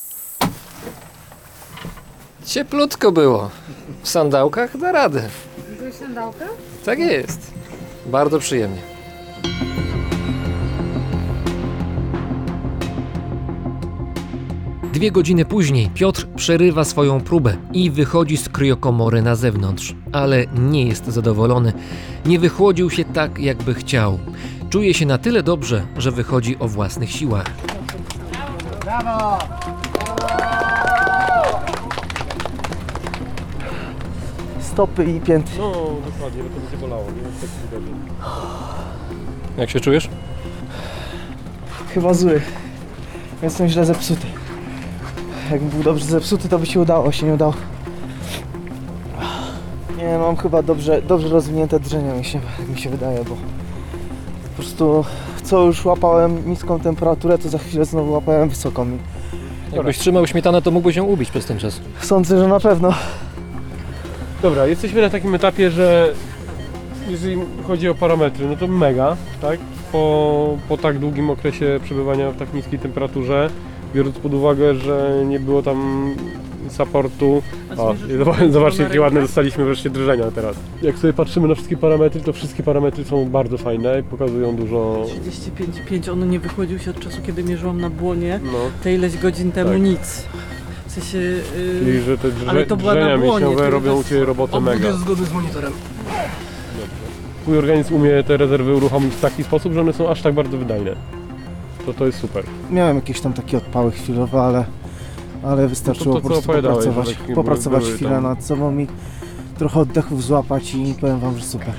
[2.47, 3.51] Cieplutko było.
[4.03, 5.28] W sandałkach da radę.
[5.93, 6.45] Byłeś sandałka?
[6.84, 7.51] Tak jest.
[8.07, 8.78] Bardzo przyjemnie.
[14.93, 20.86] Dwie godziny później Piotr przerywa swoją próbę i wychodzi z kryokomory na zewnątrz, ale nie
[20.86, 21.72] jest zadowolony.
[22.26, 24.18] Nie wychłodził się tak, jakby chciał.
[24.70, 27.47] Czuje się na tyle dobrze, że wychodzi o własnych siłach.
[28.84, 29.38] Brawo!
[34.73, 35.51] Stopy i pięty.
[35.59, 35.73] No,
[36.12, 37.23] dokładnie, bo to będzie bolało, nie?
[37.23, 37.51] Tak
[37.81, 37.83] widać.
[39.59, 40.09] Jak się czujesz?
[41.95, 42.41] Chyba zły.
[43.43, 44.27] Jestem źle zepsuty.
[45.51, 47.55] Jakbym był dobrze zepsuty, to by się udało, się nie udało.
[49.99, 53.37] Nie, mam chyba dobrze, dobrze rozwinięte drżenia, mi się, mi się wydaje, bo
[54.45, 55.05] po prostu
[55.43, 58.87] co już łapałem niską temperaturę, to za chwilę znowu łapałem wysoką.
[59.73, 61.81] Jakbyś trzymał śmietanę, to mógłbyś ją ubić przez ten czas.
[62.01, 62.95] Sądzę, że na pewno.
[64.43, 66.12] Dobra, jesteśmy na takim etapie, że
[67.09, 67.36] jeżeli
[67.66, 69.61] chodzi o parametry, no to mega, tak?
[69.93, 73.51] Po, po tak długim okresie przebywania w tak niskiej temperaturze,
[73.95, 76.11] biorąc pod uwagę, że nie było tam
[76.68, 77.43] supportu.
[77.76, 77.95] O,
[78.51, 80.57] zobaczcie, jakie ładne dostaliśmy wreszcie drżenia teraz.
[80.82, 85.07] Jak sobie patrzymy na wszystkie parametry, to wszystkie parametry są bardzo fajne i pokazują dużo.
[85.88, 88.40] 35,5, on nie wychłodził się od czasu, kiedy mierzyłam na błonie.
[88.45, 89.80] No, Te ileś godzin temu Tak.
[89.82, 90.24] nic.
[90.93, 91.18] W sensie...
[91.18, 91.43] Yy,
[91.84, 94.09] czyli że te drże, Ale to była na drżenia błonie, mięśniowe które robią u bez-
[94.09, 94.93] Ciebie robotę mega.
[94.93, 95.72] zgodny z monitorem.
[97.43, 100.59] Twój organizm umie te rezerwy uruchomić w taki sposób, że one są aż tak bardzo
[100.59, 100.97] wydajne.
[101.86, 102.45] To to jest super.
[102.70, 104.64] Miałem jakieś tam takie odpały chwilowe, ale,
[105.43, 108.45] ale wystarczyło No to, po co prostu opowiadałeś, popracować, takie popracować były chwilę tam- nad
[108.45, 108.86] sobą i
[109.59, 111.74] trochę oddechów złapać i powiem wam, że super.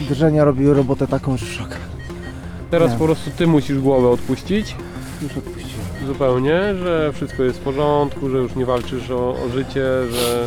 [0.00, 1.68] Drżenia robiły robotę taką, że szok.
[2.70, 2.98] Teraz Nie.
[2.98, 4.76] po prostu Ty musisz głowę odpuścić
[5.22, 5.79] Już odpuściłem.
[6.06, 10.46] Zupełnie, że wszystko jest w porządku, że już nie walczysz o, o życie, że,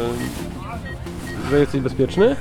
[1.49, 2.35] że jesteś bezpieczny.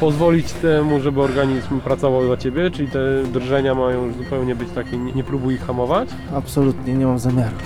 [0.00, 4.96] Pozwolić temu, żeby organizm pracował za Ciebie, czyli te drżenia mają już zupełnie być takie,
[4.96, 6.08] nie, nie próbuj ich hamować.
[6.34, 7.56] Absolutnie nie mam zamiaru.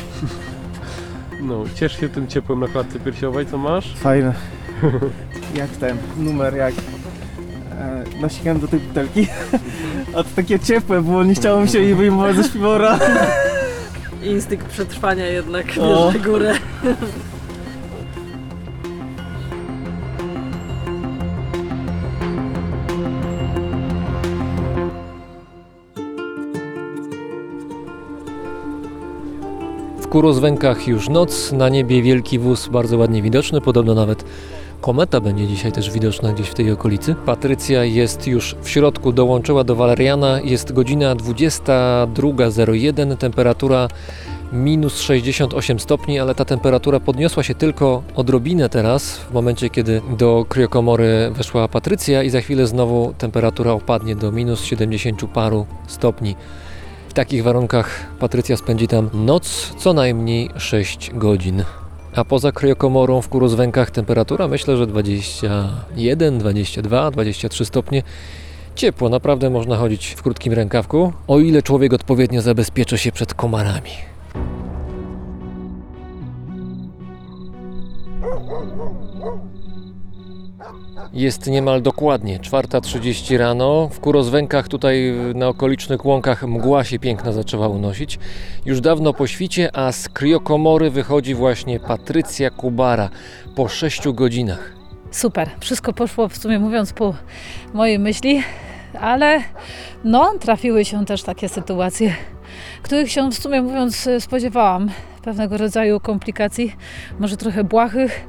[1.43, 3.95] No, ciesz się tym ciepłem na klatce piersiowej, co masz.
[3.97, 4.35] Fajne.
[5.55, 6.75] jak ten numer, jak
[7.71, 9.27] e, nosiłem do tej butelki.
[10.17, 12.99] A to takie ciepłe było, nie chciało mi się jej wyjmować ze śpiwora.
[14.27, 16.55] Instynkt przetrwania jednak bierze górę.
[30.01, 34.25] W Kurozwękach już noc, na niebie wielki wóz bardzo ładnie widoczny, podobno nawet
[34.81, 37.15] kometa będzie dzisiaj też widoczna gdzieś w tej okolicy.
[37.27, 43.89] Patrycja jest już w środku, dołączyła do Waleriana, jest godzina 22.01, temperatura
[44.53, 50.47] minus 68 stopni, ale ta temperatura podniosła się tylko odrobinę teraz, w momencie kiedy do
[50.49, 56.37] kryokomory weszła Patrycja i za chwilę znowu temperatura opadnie do minus 70 paru stopni.
[57.09, 61.65] W takich warunkach Patrycja spędzi tam noc co najmniej 6 godzin.
[62.17, 68.03] A poza kryokomorą w Kurozwękach temperatura myślę, że 21, 22, 23 stopnie.
[68.75, 73.91] Ciepło, naprawdę można chodzić w krótkim rękawku, o ile człowiek odpowiednio zabezpieczy się przed komarami.
[81.13, 83.89] Jest niemal dokładnie 4.30 rano.
[83.89, 88.19] W Kurozwękach, tutaj na okolicznych łąkach, mgła się piękna zaczęła unosić.
[88.65, 93.09] Już dawno po świcie, a z kriokomory wychodzi właśnie Patrycja Kubara
[93.55, 94.73] po 6 godzinach.
[95.11, 97.15] Super, wszystko poszło w sumie mówiąc po
[97.75, 98.43] mojej myśli,
[99.01, 99.41] ale
[100.05, 102.15] no, trafiły się też takie sytuacje,
[102.83, 104.91] których się w sumie mówiąc spodziewałam.
[105.27, 106.73] Pewnego rodzaju komplikacji,
[107.19, 108.29] może trochę błahych,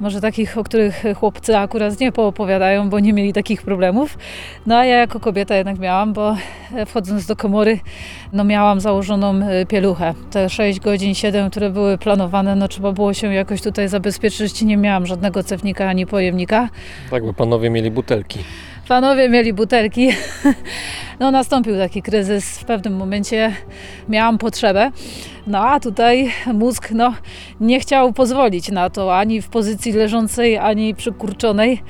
[0.00, 4.18] może takich, o których chłopcy akurat nie poopowiadają, bo nie mieli takich problemów.
[4.66, 6.36] No a ja jako kobieta jednak miałam, bo
[6.86, 7.78] wchodząc do komory,
[8.32, 10.14] no miałam założoną y, pieluchę.
[10.30, 14.62] Te 6 godzin, 7, które były planowane, no trzeba było się jakoś tutaj zabezpieczyć.
[14.62, 16.68] Nie miałam żadnego cewnika ani pojemnika.
[17.10, 18.38] Tak, bo panowie mieli butelki.
[18.88, 20.08] Panowie mieli butelki.
[21.20, 22.58] No nastąpił taki kryzys.
[22.58, 23.52] W pewnym momencie
[24.08, 24.90] miałam potrzebę.
[25.48, 27.14] No a tutaj mózg no,
[27.60, 31.82] nie chciał pozwolić na to ani w pozycji leżącej, ani przykurczonej.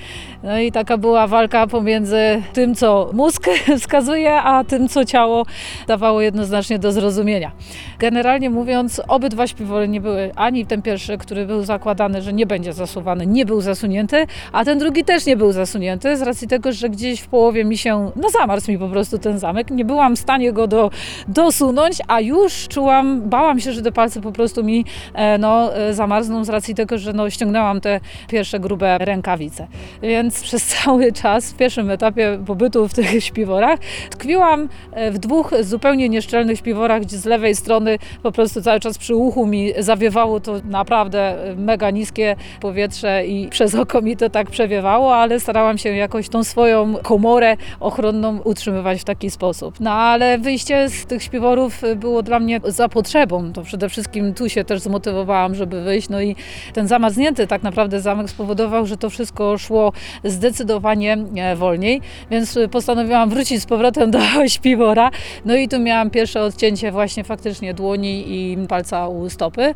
[0.43, 3.47] No i taka była walka pomiędzy tym, co mózg
[3.81, 5.47] wskazuje, a tym, co ciało
[5.87, 7.53] dawało jednoznacznie do zrozumienia.
[7.99, 12.73] Generalnie mówiąc, obydwa śpiwory nie były, ani ten pierwszy, który był zakładany, że nie będzie
[12.73, 16.89] zasuwany, nie był zasunięty, a ten drugi też nie był zasunięty, z racji tego, że
[16.91, 20.19] gdzieś w połowie mi się, no zamarzł mi po prostu ten zamek, nie byłam w
[20.19, 20.91] stanie go do,
[21.29, 24.85] dosunąć, a już czułam, bałam bałam się, że te palce po prostu mi
[25.15, 29.67] e, no, e, zamarzną z racji tego, że no, ściągnęłam te pierwsze grube rękawice.
[30.03, 33.79] Więc przez cały czas w pierwszym etapie pobytu w tych śpiworach
[34.11, 38.99] tkwiłam e, w dwóch zupełnie nieszczelnych śpiworach, gdzie z lewej strony po prostu cały czas
[38.99, 44.51] przy uchu mi zawiewało to naprawdę mega niskie powietrze i przez oko mi to tak
[44.51, 49.81] przewiewało, ale starałam się jakoś tą swoją komorę ochronną utrzymywać w taki sposób.
[49.81, 53.38] No ale wyjście z tych śpiworów było dla mnie za potrzebą.
[53.55, 56.09] To przede wszystkim tu się też zmotywowałam, żeby wyjść.
[56.09, 56.36] No i
[56.72, 59.93] ten zamarznięty tak naprawdę zamek spowodował, że to wszystko szło
[60.24, 64.18] zdecydowanie e, wolniej, więc postanowiłam wrócić z powrotem do
[64.49, 65.11] śpiwora.
[65.45, 69.74] No i tu miałam pierwsze odcięcie właśnie faktycznie dłoni i palca u stopy.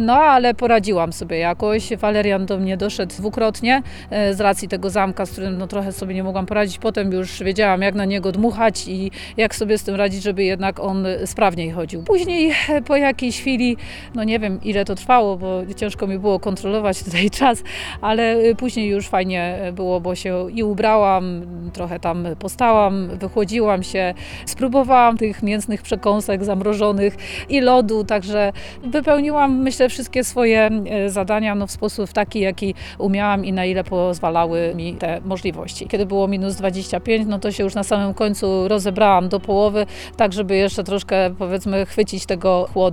[0.00, 1.96] No ale poradziłam sobie jakoś.
[1.96, 6.14] Walerian do mnie doszedł dwukrotnie e, z racji tego zamka, z którym no, trochę sobie
[6.14, 6.78] nie mogłam poradzić.
[6.78, 10.80] Potem już wiedziałam, jak na niego dmuchać i jak sobie z tym radzić, żeby jednak
[10.80, 12.02] on sprawniej chodził.
[12.02, 13.76] Później e, po jakiejś chwili,
[14.14, 17.62] no nie wiem ile to trwało, bo ciężko mi było kontrolować tutaj czas,
[18.00, 21.42] ale e, później już fajnie było, bo się i ubrałam,
[21.72, 24.14] trochę tam postałam, wychłodziłam się,
[24.46, 27.16] spróbowałam tych mięsnych przekąsek zamrożonych
[27.48, 28.52] i lodu, także
[28.84, 33.84] wypełniłam myślę wszystkie swoje e, zadania no, w sposób taki, jaki umiałam i na ile
[33.84, 35.86] pozwalały mi te możliwości.
[35.86, 39.86] Kiedy było minus 25, no to się już na samym końcu rozebrałam do połowy,
[40.16, 42.83] tak żeby jeszcze troszkę powiedzmy chwycić tego chłodu.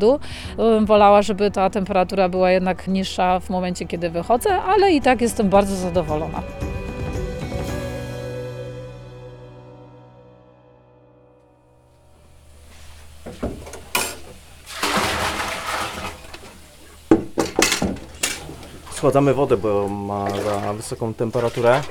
[0.58, 5.22] Bym Wolała, żeby ta temperatura była jednak niższa w momencie, kiedy wychodzę, ale i tak
[5.22, 6.42] jestem bardzo zadowolona.
[18.92, 21.82] Schładzamy wodę, bo ma za wysoką temperaturę.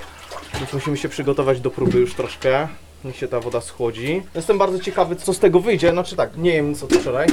[0.55, 2.69] Więc musimy się przygotować do próby już troszkę.
[3.05, 4.23] Niech się ta woda schłodzi.
[4.35, 5.91] Jestem bardzo ciekawy, co z tego wyjdzie.
[5.91, 7.29] Znaczy tak, nie wiem nic od wczoraj.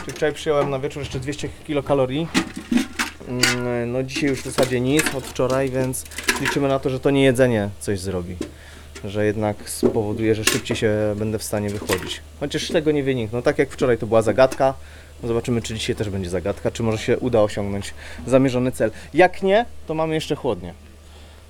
[0.00, 2.28] Czyli wczoraj przyjąłem na wieczór jeszcze 200 kilokalorii.
[3.28, 6.04] Mm, No dzisiaj już w zasadzie nic od wczoraj, więc
[6.40, 8.36] liczymy na to, że to nie jedzenie coś zrobi.
[9.04, 12.20] Że jednak spowoduje, że szybciej się będę w stanie wychłodzić.
[12.40, 13.32] Chociaż tego nie wynik.
[13.32, 14.74] No tak jak wczoraj to była zagadka.
[15.24, 17.94] Zobaczymy, czy dzisiaj też będzie zagadka, czy może się uda osiągnąć
[18.26, 18.90] zamierzony cel.
[19.14, 20.74] Jak nie, to mamy jeszcze chłodnie.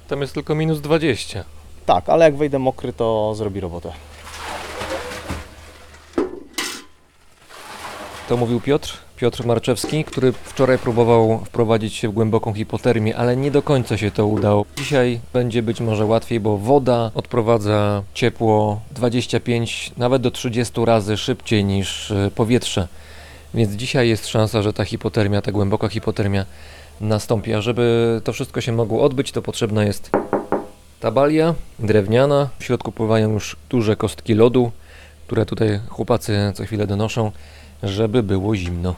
[0.08, 1.44] Tam jest tylko minus 20.
[1.88, 3.92] Tak, ale jak wejdę mokry, to zrobi robotę.
[8.28, 13.50] To mówił Piotr, Piotr Marczewski, który wczoraj próbował wprowadzić się w głęboką hipotermię, ale nie
[13.50, 14.64] do końca się to udało.
[14.76, 21.64] Dzisiaj będzie być może łatwiej, bo woda odprowadza ciepło 25, nawet do 30 razy szybciej
[21.64, 22.88] niż e, powietrze.
[23.54, 26.46] Więc dzisiaj jest szansa, że ta hipotermia, ta głęboka hipotermia
[27.00, 27.54] nastąpi.
[27.54, 30.10] A żeby to wszystko się mogło odbyć, to potrzebna jest
[31.00, 32.48] ta balia drewniana.
[32.58, 34.72] W środku pływają już duże kostki lodu,
[35.26, 37.32] które tutaj chłopacy co chwilę donoszą
[37.82, 38.94] żeby było zimno.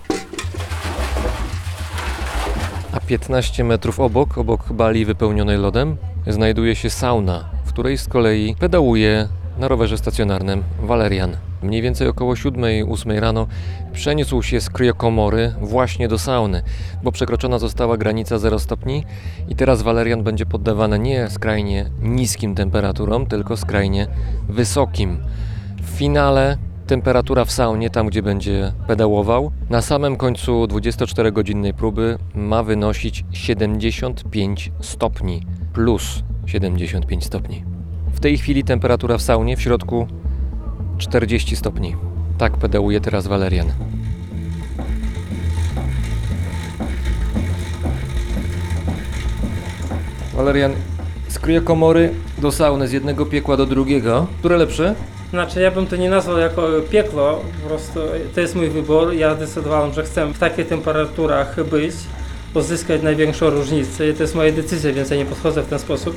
[2.93, 5.97] A 15 metrów obok, obok bali wypełnionej lodem,
[6.27, 9.29] znajduje się sauna, w której z kolei pedałuje
[9.59, 11.50] na rowerze stacjonarnym Walerian.
[11.63, 13.47] Mniej więcej około 7-8 rano
[13.93, 16.63] przeniósł się z kryokomory właśnie do sauny,
[17.03, 19.05] bo przekroczona została granica 0 stopni
[19.49, 24.07] i teraz Walerian będzie poddawany nie skrajnie niskim temperaturom, tylko skrajnie
[24.49, 25.19] wysokim.
[25.83, 26.57] W finale
[26.87, 34.73] temperatura w saunie, tam gdzie będzie pedałował, na samym końcu 24-godzinnej próby ma wynosić 75
[34.81, 37.65] stopni plus 75 stopni.
[38.13, 40.07] W tej chwili temperatura w saunie w środku
[41.01, 41.97] 40 stopni.
[42.39, 43.67] Tak pedałuje teraz Walerian.
[50.35, 50.73] Walerian,
[51.29, 54.27] z kryokomory do sauny, z jednego piekła do drugiego.
[54.39, 54.95] Które lepsze?
[55.31, 58.01] Znaczy ja bym to nie nazwał jako piekło, po prostu
[58.35, 59.13] to jest mój wybór.
[59.13, 61.95] Ja zdecydowałem, że chcę w takich temperaturach być,
[62.55, 66.17] uzyskać największą różnicę i to jest moja decyzja, więc ja nie podchodzę w ten sposób.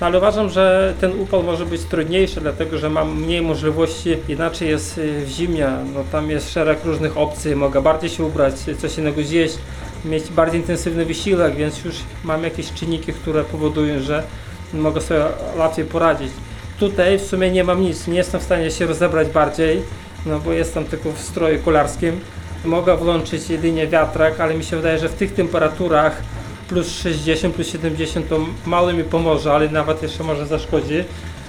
[0.00, 4.16] No, ale uważam, że ten upał może być trudniejszy, dlatego że mam mniej możliwości.
[4.28, 8.54] Inaczej jest y, w zimie, no tam jest szereg różnych opcji, mogę bardziej się ubrać,
[8.78, 9.58] coś innego zjeść,
[10.04, 11.94] mieć bardziej intensywny wysiłek, więc już
[12.24, 14.22] mam jakieś czynniki, które powodują, że
[14.74, 15.20] mogę sobie
[15.56, 16.32] łatwiej poradzić.
[16.78, 19.82] Tutaj w sumie nie mam nic, nie jestem w stanie się rozebrać bardziej,
[20.26, 22.20] no bo jestem tylko w stroju kolarskim.
[22.64, 26.22] Mogę włączyć jedynie wiatrak, ale mi się wydaje, że w tych temperaturach
[26.70, 31.04] plus 60, plus 70 to mało mi pomoże, ale nawet jeszcze może zaszkodzi.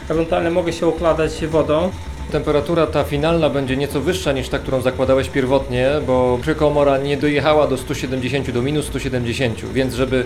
[0.10, 1.92] Ewentualnie mogę się układać wodą.
[2.32, 7.68] Temperatura ta finalna będzie nieco wyższa niż ta, którą zakładałeś pierwotnie, bo kryokomora nie dojechała
[7.68, 10.26] do 170, do minus 170, więc żeby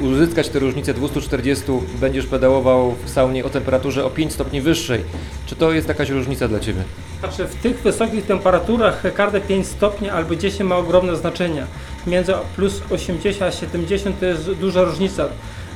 [0.00, 1.64] uzyskać tę różnicę 240,
[2.00, 5.00] będziesz pedałował w saunie o temperaturze o 5 stopni wyższej.
[5.46, 6.82] Czy to jest jakaś różnica dla Ciebie?
[7.20, 11.66] Znaczy w tych wysokich temperaturach każde 5 stopni albo 10 ma ogromne znaczenie.
[12.06, 15.28] Między plus 80 a 70 to jest duża różnica.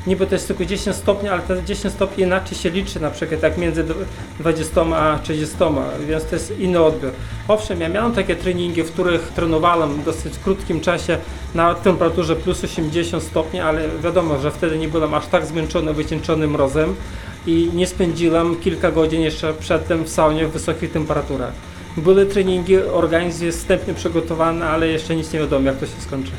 [0.07, 3.43] Niby to jest tylko 10 stopni, ale te 10 stopni inaczej się liczy, na przykład
[3.43, 3.85] jak między
[4.41, 5.57] 20 a 30,
[6.09, 7.11] więc to jest inny odbiór.
[7.49, 11.19] Owszem, ja miałem takie treningi, w których trenowałem w dosyć krótkim czasie
[11.55, 16.47] na temperaturze plus 80 stopni, ale wiadomo, że wtedy nie byłem aż tak zmęczony, wycieńczony
[16.49, 16.95] mrozem
[17.47, 21.53] i nie spędziłem kilka godzin jeszcze przedtem w saunie w wysokich temperaturach.
[21.97, 26.33] Były treningi, organizm jest wstępnie przygotowany, ale jeszcze nic nie wiadomo, jak to się skończy.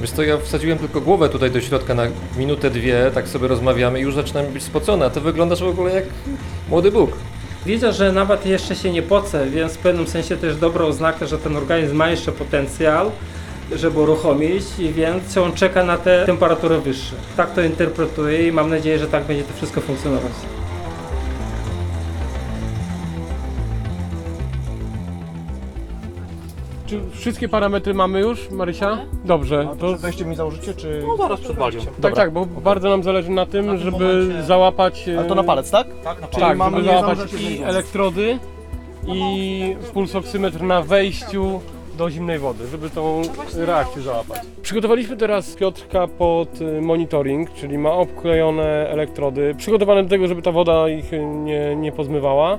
[0.00, 2.02] Wiesz co, ja wsadziłem tylko głowę tutaj do środka na
[2.36, 5.10] minutę, dwie, tak sobie rozmawiamy i już zaczynam być spocona.
[5.10, 6.04] Ty wyglądasz w ogóle jak
[6.68, 7.10] młody Bóg.
[7.66, 11.26] Widzę, że nawet jeszcze się nie pocę, więc w pewnym sensie to jest dobra oznaka,
[11.26, 13.10] że ten organizm ma jeszcze potencjał,
[13.72, 17.14] żeby uruchomić, więc on czeka na te temperatury wyższe.
[17.36, 20.32] Tak to interpretuję i mam nadzieję, że tak będzie to wszystko funkcjonować.
[26.92, 28.98] Czy wszystkie parametry mamy już, Marysia?
[29.24, 31.02] Dobrze, to Weźcie mi założycie, czy...
[31.06, 31.56] No zaraz przed
[32.02, 35.08] tak, tak, bo bardzo nam zależy na tym, tym żeby momencie- załapać...
[35.20, 35.86] A to na palec, tak?
[36.04, 38.38] Tak, na Czyli mamy mamy załapać i elektrody
[39.06, 41.60] i pulsoksymetr na wejściu
[41.98, 43.22] do zimnej wody, żeby tą
[43.56, 44.40] reakcję załapać.
[44.62, 50.52] Przygotowaliśmy teraz Piotrka pod y, monitoring, czyli ma obklejone elektrody, przygotowane do tego, żeby ta
[50.52, 52.58] woda ich y, nie, nie pozmywała.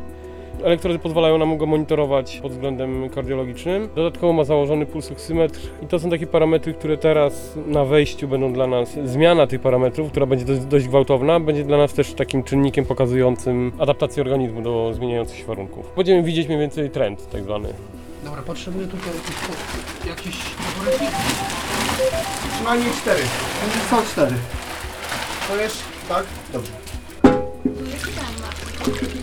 [0.63, 3.89] Elektrody pozwalają nam go monitorować pod względem kardiologicznym.
[3.95, 8.67] Dodatkowo ma założony pulsoksymetr i to są takie parametry, które teraz na wejściu będą dla
[8.67, 12.85] nas, zmiana tych parametrów, która będzie dość, dość gwałtowna, będzie dla nas też takim czynnikiem
[12.85, 15.93] pokazującym adaptację organizmu do zmieniających się warunków.
[15.95, 17.69] Będziemy widzieć mniej więcej trend tak zwany.
[18.23, 21.09] Dobra, potrzebuję tutaj jakiś, jakiś faworycik.
[22.55, 23.21] Przynajmniej cztery.
[23.89, 24.35] Są cztery.
[25.47, 25.83] To jest...
[26.09, 26.25] Tak?
[26.53, 26.82] Dobrze.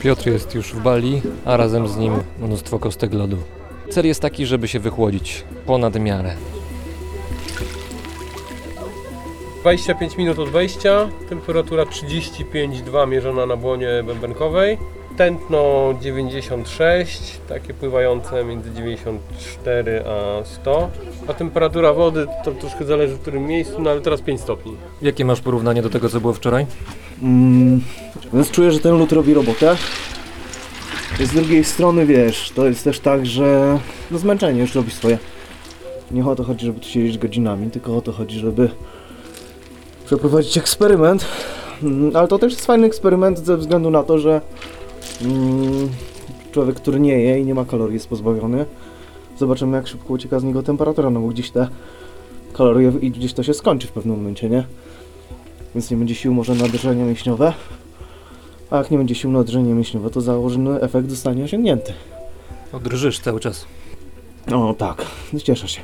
[0.00, 3.36] Piotr jest już w Bali, a razem z nim mnóstwo kostek lodu.
[3.90, 6.34] Cel jest taki, żeby się wychłodzić ponad miarę.
[9.60, 14.78] 25 minut od wejścia, temperatura 35,2 mierzona na błonie bębenkowej.
[15.16, 20.90] Tętno 96, takie pływające między 94 a 100.
[21.28, 24.76] A temperatura wody to troszkę zależy w którym miejscu, no ale teraz 5 stopni.
[25.02, 26.66] Jakie masz porównanie do tego, co było wczoraj?
[27.22, 27.80] Mm,
[28.32, 29.76] więc czuję, że ten lód robi robotę.
[31.20, 33.78] Z drugiej strony, wiesz, to jest też tak, że
[34.10, 35.18] no zmęczenie już robi swoje.
[36.10, 38.70] Nie o to chodzi, żeby tu siedzieć godzinami, tylko o to chodzi, żeby
[40.06, 41.26] przeprowadzić eksperyment.
[41.82, 44.40] Mm, Ale to też jest fajny eksperyment ze względu na to, że
[45.22, 45.88] mm,
[46.52, 48.66] człowiek, który nie je i nie ma kalorii, jest pozbawiony.
[49.38, 51.68] Zobaczymy, jak szybko ucieka z niego temperatura, no bo gdzieś te
[52.52, 54.64] kalorie i gdzieś to się skończy w pewnym momencie, nie?
[55.74, 57.52] Więc nie będzie sił może na drżenie mięśniowe.
[58.70, 61.92] A jak nie będzie sił na drżenie mięśniowe, to założony efekt zostanie osiągnięty.
[62.84, 63.66] Drżysz cały czas.
[64.52, 65.06] O tak,
[65.42, 65.80] cieszę się.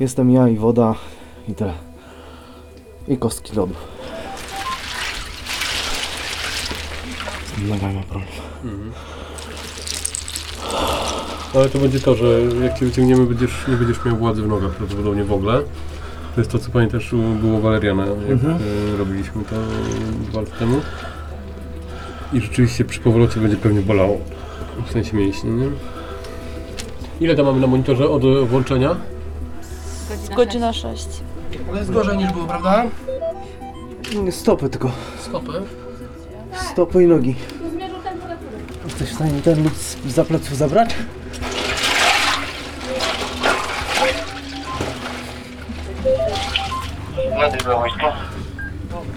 [0.00, 0.94] Jestem ja i woda
[1.48, 1.74] i tyle.
[3.08, 3.74] I kostki lodu.
[7.58, 8.92] Mega ma problem.
[11.54, 12.26] Ale to będzie to, że
[12.62, 15.62] jak cię wyciągniemy, będziesz, nie będziesz miał władzy w nogach prawdopodobnie w ogóle.
[16.34, 18.54] To jest to, co pamiętasz, u- było Waleriana, jak Mhm.
[18.94, 19.56] e, robiliśmy to
[20.30, 20.80] dwa lata temu.
[22.32, 24.18] I rzeczywiście przy powrocie będzie pewnie bolało.
[24.86, 25.66] W sensie mięśni, nie?
[27.20, 28.96] Ile tam mamy na monitorze od włączenia?
[30.36, 31.08] Godzina 6.
[31.70, 32.84] Ale jest gorzej niż było, prawda?
[34.30, 34.90] Stopy tylko.
[35.20, 35.52] Stopy.
[36.72, 37.34] Stopy i nogi.
[38.84, 40.94] Jesteś w stanie ten lód z za pleców zabrać?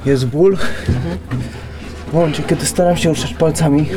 [0.07, 0.57] Jest ból.
[2.07, 3.89] W momencie, kiedy staram się ruszać palcami,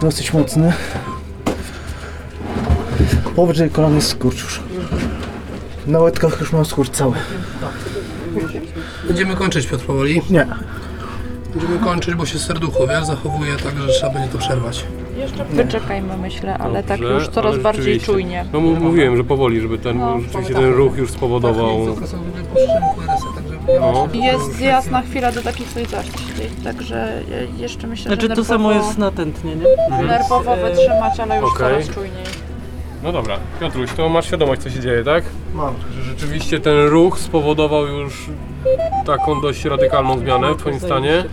[0.00, 0.72] dosyć mocny.
[3.36, 4.60] Powyżej kolan jest skurcz już.
[5.86, 7.14] Na łydkach już mam skurcz cały.
[9.08, 10.22] Będziemy kończyć Piotr powoli.
[10.30, 10.46] Nie.
[11.54, 14.84] Będziemy kończyć, bo się serducho, wiesz, zachowuje tak, że trzeba będzie to przerwać.
[15.16, 18.12] Jeszcze wyczekajmy, myślę, ale tak Dobrze, już coraz ale bardziej rzeczywiście.
[18.12, 18.44] czujnie.
[18.52, 21.94] No mu- mówiłem, że powoli, żeby ten, No, rzeczywiście ten ruch już spowodował.
[21.94, 23.31] Tak, są QRS-a, także ja
[23.68, 24.08] No.
[24.12, 27.22] Jest zjazd na chwilę do takich coś siedzieć, także e,
[27.62, 30.02] jeszcze myślę, Znaczy że to samo jest na tętnie, nie?
[30.06, 31.58] nerwowo wytrzymać, ale już Okej.
[31.58, 32.24] coraz czujniej.
[33.02, 35.24] No dobra, Piotruś, to masz świadomość, co się dzieje, tak?
[35.54, 35.74] Mam.
[35.96, 38.26] Że rzeczywiście ten ruch spowodował już
[39.06, 41.24] taką dość radykalną zmianę w Twoim stanie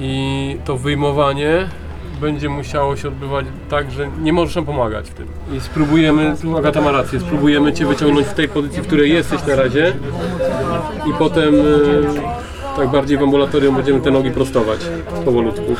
[0.00, 1.68] i to wyjmowanie
[2.20, 5.26] będzie musiało się odbywać tak, że nie możesz nam pomagać w tym.
[5.56, 9.56] I spróbujemy, Agata ma rację, spróbujemy Cię wyciągnąć w tej pozycji, w której jesteś na
[9.56, 9.92] razie
[11.06, 14.80] i potem e, tak bardziej w ambulatorium będziemy te nogi prostować
[15.24, 15.76] powolutku.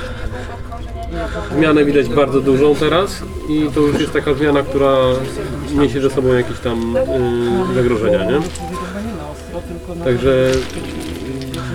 [1.57, 4.97] Zmianę widać bardzo dużą teraz i to już jest taka zmiana, która
[5.75, 8.41] niesie ze sobą jakieś tam y, zagrożenia, nie?
[10.05, 10.51] Także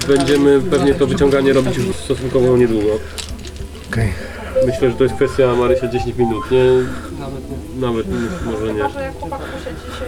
[0.07, 2.89] będziemy pewnie to wyciąganie robić już stosunkowo niedługo.
[3.91, 4.32] Okej.
[4.65, 6.63] Myślę, że to jest kwestia Marysia 10 minut, nie?
[7.79, 8.17] Nawet nie,
[8.51, 8.83] może nie.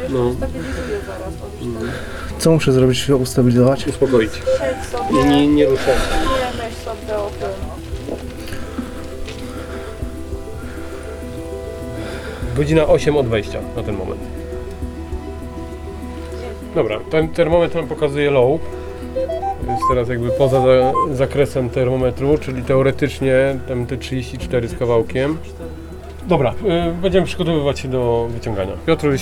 [0.10, 0.36] No,
[2.40, 3.88] Co muszę zrobić, żeby ustabilizować?
[3.88, 4.32] uspokoić.
[5.12, 5.96] I nie, nie ruszać.
[6.86, 7.50] sobie o tym.
[12.58, 14.22] Godzina 8 od wejścia na ten moment.
[16.76, 18.60] Dobra, ten termometr nam pokazuje low.
[19.68, 25.38] Jest teraz jakby poza za, zakresem termometru, czyli teoretycznie tam te 34 z kawałkiem.
[26.28, 26.54] Dobra,
[26.90, 28.74] y, będziemy przygotowywać się do wyciągania.
[28.86, 29.22] Piotruś,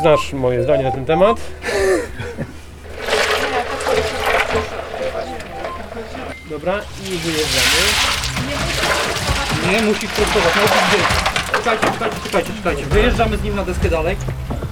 [0.00, 1.40] znasz moje zdanie na ten temat.
[6.50, 7.82] Dobra, i wyjeżdżamy.
[9.70, 11.32] Nie, musi prostować, najpierw gdzieś.
[11.52, 12.86] Czekajcie, czekajcie, czekajcie, czekajcie.
[12.86, 14.16] Wyjeżdżamy z nim na deskę dalej.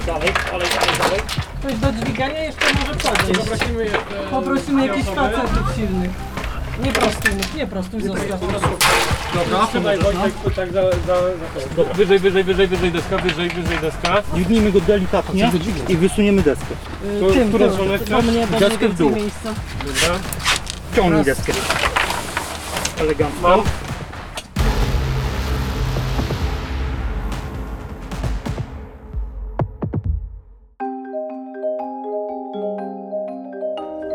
[0.06, 1.49] Dalej, dalej, dalej, dalej.
[1.60, 3.40] Ktoś do dźwigania jeszcze może podnieść.
[3.40, 3.98] Poprosimy jeszcze
[4.30, 6.10] Poprosimy jakichś facetów silnych.
[6.84, 8.40] Nie prostuj, nie prostuj, zostaw.
[9.34, 11.74] Dobra, Trzymaj Wojtek, to tak za, za, za to.
[11.76, 14.22] Dobra, wyżej, wyżej, wyżej, wyżej deska, wyżej, wyżej deska.
[14.34, 15.52] Dźwignijmy go delikatnie
[15.88, 16.74] i wysuniemy deskę.
[17.20, 18.24] Tu- Tym, którą stronę chcesz?
[18.24, 19.10] mnie, Deskę w dół.
[19.10, 19.54] miejsca.
[19.78, 20.18] Dobra.
[20.96, 21.52] Ciągnij deskę.
[23.00, 23.62] Elegancko.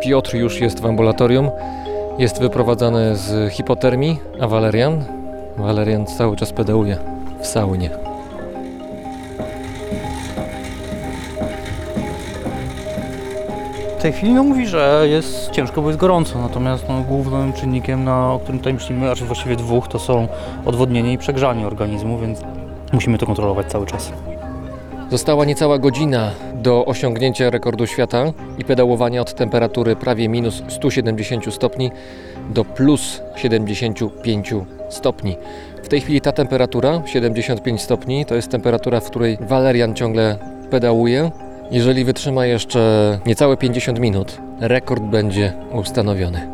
[0.05, 1.51] Piotr już jest w ambulatorium,
[2.17, 5.03] jest wyprowadzany z hipotermii, a Walerian?
[5.57, 6.97] Walerian cały czas pedałuje
[7.41, 7.89] w saunie.
[13.99, 18.03] W tej chwili no mówi, że jest ciężko, bo jest gorąco, natomiast no, głównym czynnikiem,
[18.03, 20.27] na, o którym tutaj myślimy, znaczy właściwie dwóch, to są
[20.65, 22.41] odwodnienie i przegrzanie organizmu, więc
[22.93, 24.11] musimy to kontrolować cały czas.
[25.11, 26.31] Została niecała godzina
[26.65, 31.91] do osiągnięcia rekordu świata i pedałowania od temperatury prawie minus 170 stopni
[32.49, 34.53] do plus 75
[34.89, 35.37] stopni.
[35.83, 40.37] W tej chwili ta temperatura, 75 stopni, to jest temperatura, w której Walerian ciągle
[40.71, 41.31] pedałuje.
[41.71, 46.47] Jeżeli wytrzyma jeszcze niecałe 50 minut, rekord będzie ustanowiony.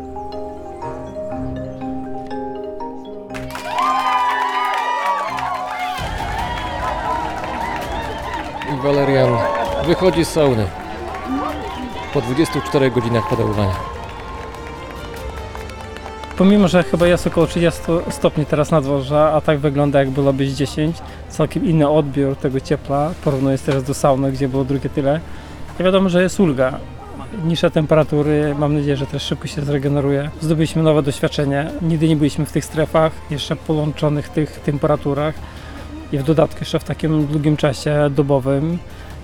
[8.72, 10.66] I Walerian wychodzi z sauny
[12.14, 13.74] po 24 godzinach pedałowania.
[16.38, 17.80] Pomimo, że chyba jest około 30
[18.10, 20.96] stopni teraz na dworze, a tak wygląda jak było być 10,
[21.28, 25.20] całkiem inny odbiór tego ciepła, porównując teraz do sauny, gdzie było drugie tyle.
[25.80, 26.78] Wiadomo, że jest ulga.
[27.44, 30.30] Niższe temperatury, mam nadzieję, że też szybko się zregeneruje.
[30.40, 31.70] Zdobyliśmy nowe doświadczenie.
[31.82, 35.34] Nigdy nie byliśmy w tych strefach, jeszcze połączonych tych temperaturach
[36.12, 38.78] i w dodatku jeszcze w takim długim czasie dobowym.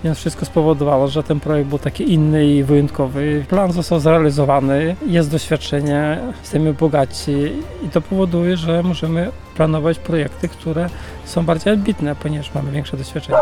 [0.04, 3.44] Więc wszystko spowodowało, że ten projekt był taki inny i wyjątkowy.
[3.48, 10.88] Plan został zrealizowany, jest doświadczenie, jesteśmy bogaci i to powoduje, że możemy planować projekty, które
[11.24, 13.38] są bardziej ambitne, ponieważ mamy większe doświadczenie.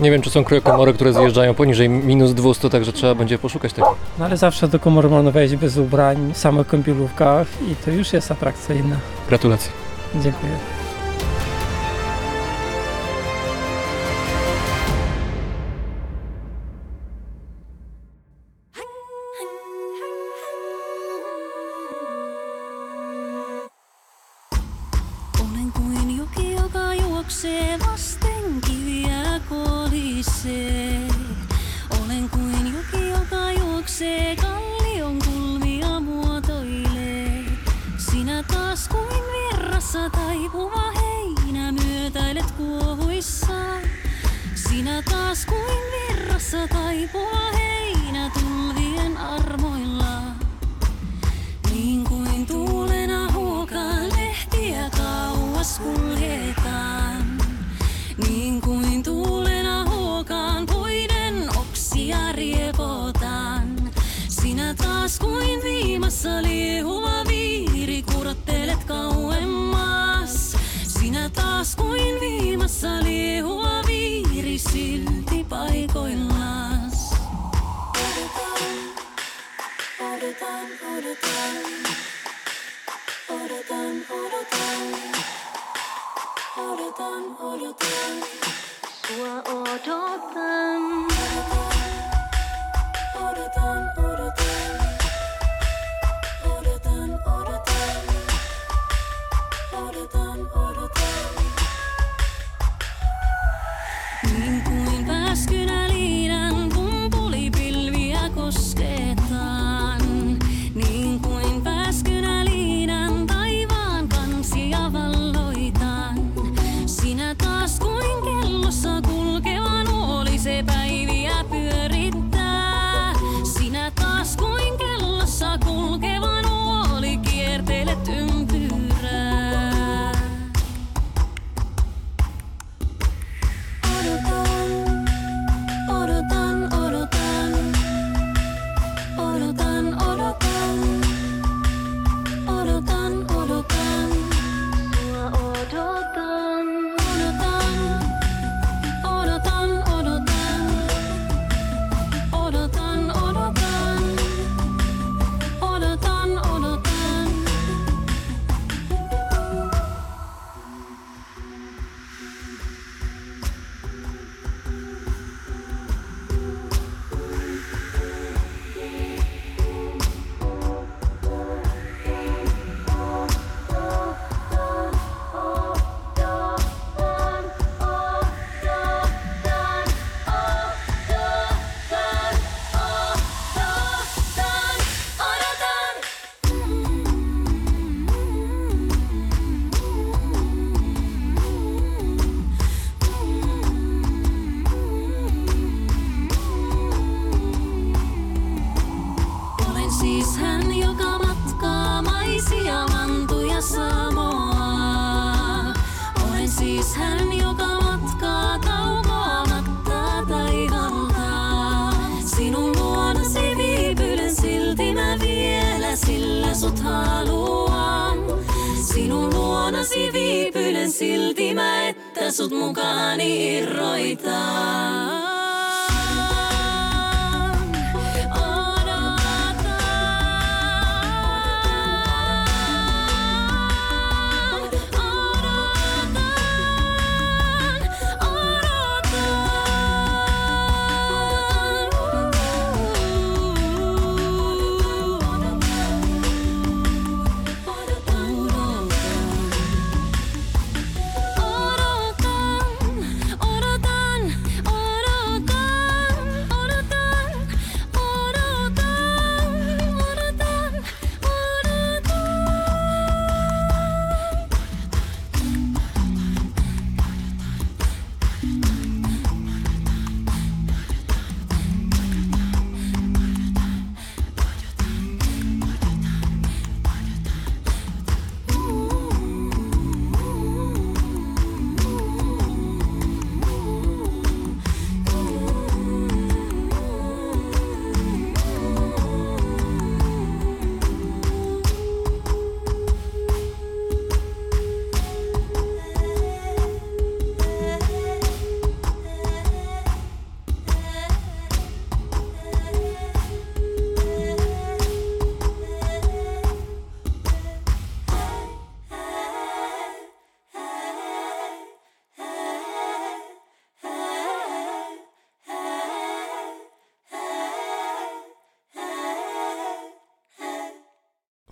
[0.00, 3.94] Nie wiem, czy są kryokomory, które zjeżdżają poniżej minus 200, także trzeba będzie poszukać tego.
[4.18, 8.12] No ale zawsze do komory można wejść bez ubrań, w samych kąpielówkach i to już
[8.12, 8.96] jest atrakcyjne.
[9.28, 9.72] Gratulacje.
[10.14, 10.79] Dziękuję.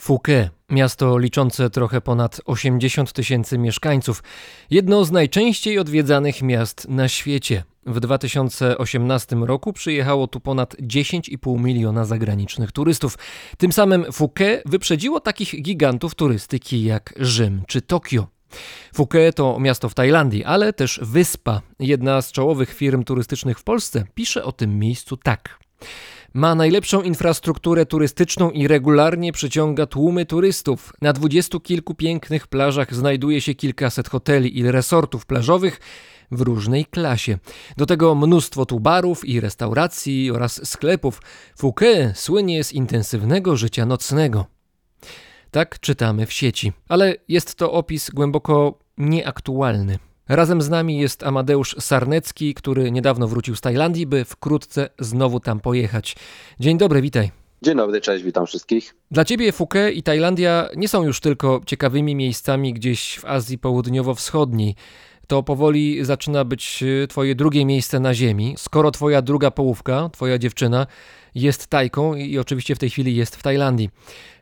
[0.08, 4.22] Fouquet, miasto liczące trochę ponad 80 tysięcy mieszkańców,
[4.70, 7.64] jedno z najczęściej odwiedzanych miast na świecie.
[7.86, 13.18] W 2018 roku przyjechało tu ponad 10,5 miliona zagranicznych turystów.
[13.58, 18.26] Tym samym Fouquet wyprzedziło takich gigantów turystyki jak Rzym czy Tokio.
[18.94, 21.62] Phuket to miasto w Tajlandii, ale też wyspa.
[21.78, 25.58] Jedna z czołowych firm turystycznych w Polsce pisze o tym miejscu tak.
[26.38, 30.92] Ma najlepszą infrastrukturę turystyczną i regularnie przyciąga tłumy turystów.
[31.02, 35.80] Na dwudziestu kilku pięknych plażach znajduje się kilkaset hoteli i resortów plażowych
[36.30, 37.38] w różnej klasie.
[37.76, 41.22] Do tego mnóstwo tu barów i restauracji oraz sklepów.
[41.56, 44.46] Phuket słynie z intensywnego życia nocnego.
[45.50, 49.98] Tak czytamy w sieci, ale jest to opis głęboko nieaktualny.
[50.28, 55.60] Razem z nami jest Amadeusz Sarnecki, który niedawno wrócił z Tajlandii, by wkrótce znowu tam
[55.60, 56.16] pojechać.
[56.60, 57.30] Dzień dobry, witaj.
[57.62, 58.94] Dzień dobry, cześć, witam wszystkich.
[59.10, 64.74] Dla ciebie Phuket i Tajlandia nie są już tylko ciekawymi miejscami gdzieś w Azji Południowo-Wschodniej.
[65.26, 68.54] to powoli zaczyna być y, twoje drugie miejsce na ziemi.
[68.58, 70.86] Skoro twoja druga połówka, twoja dziewczyna,
[71.34, 73.90] jest Tajką i oczywiście w tej chwili jest w Tajlandii.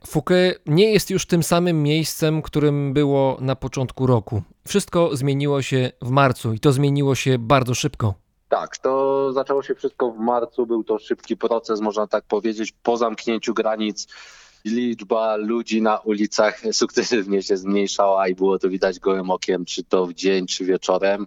[0.06, 4.42] Phuket nie jest już tym samym miejscem, którym było na początku roku.
[4.68, 8.14] Wszystko zmieniło się w marcu i to zmieniło się bardzo szybko.
[8.48, 10.66] Tak, to zaczęło się wszystko w marcu.
[10.66, 12.72] Był to szybki proces, można tak powiedzieć.
[12.82, 14.06] Po zamknięciu granic
[14.64, 20.06] liczba ludzi na ulicach sukcesywnie się zmniejszała i było to widać gołym okiem, czy to
[20.06, 21.26] w dzień, czy wieczorem.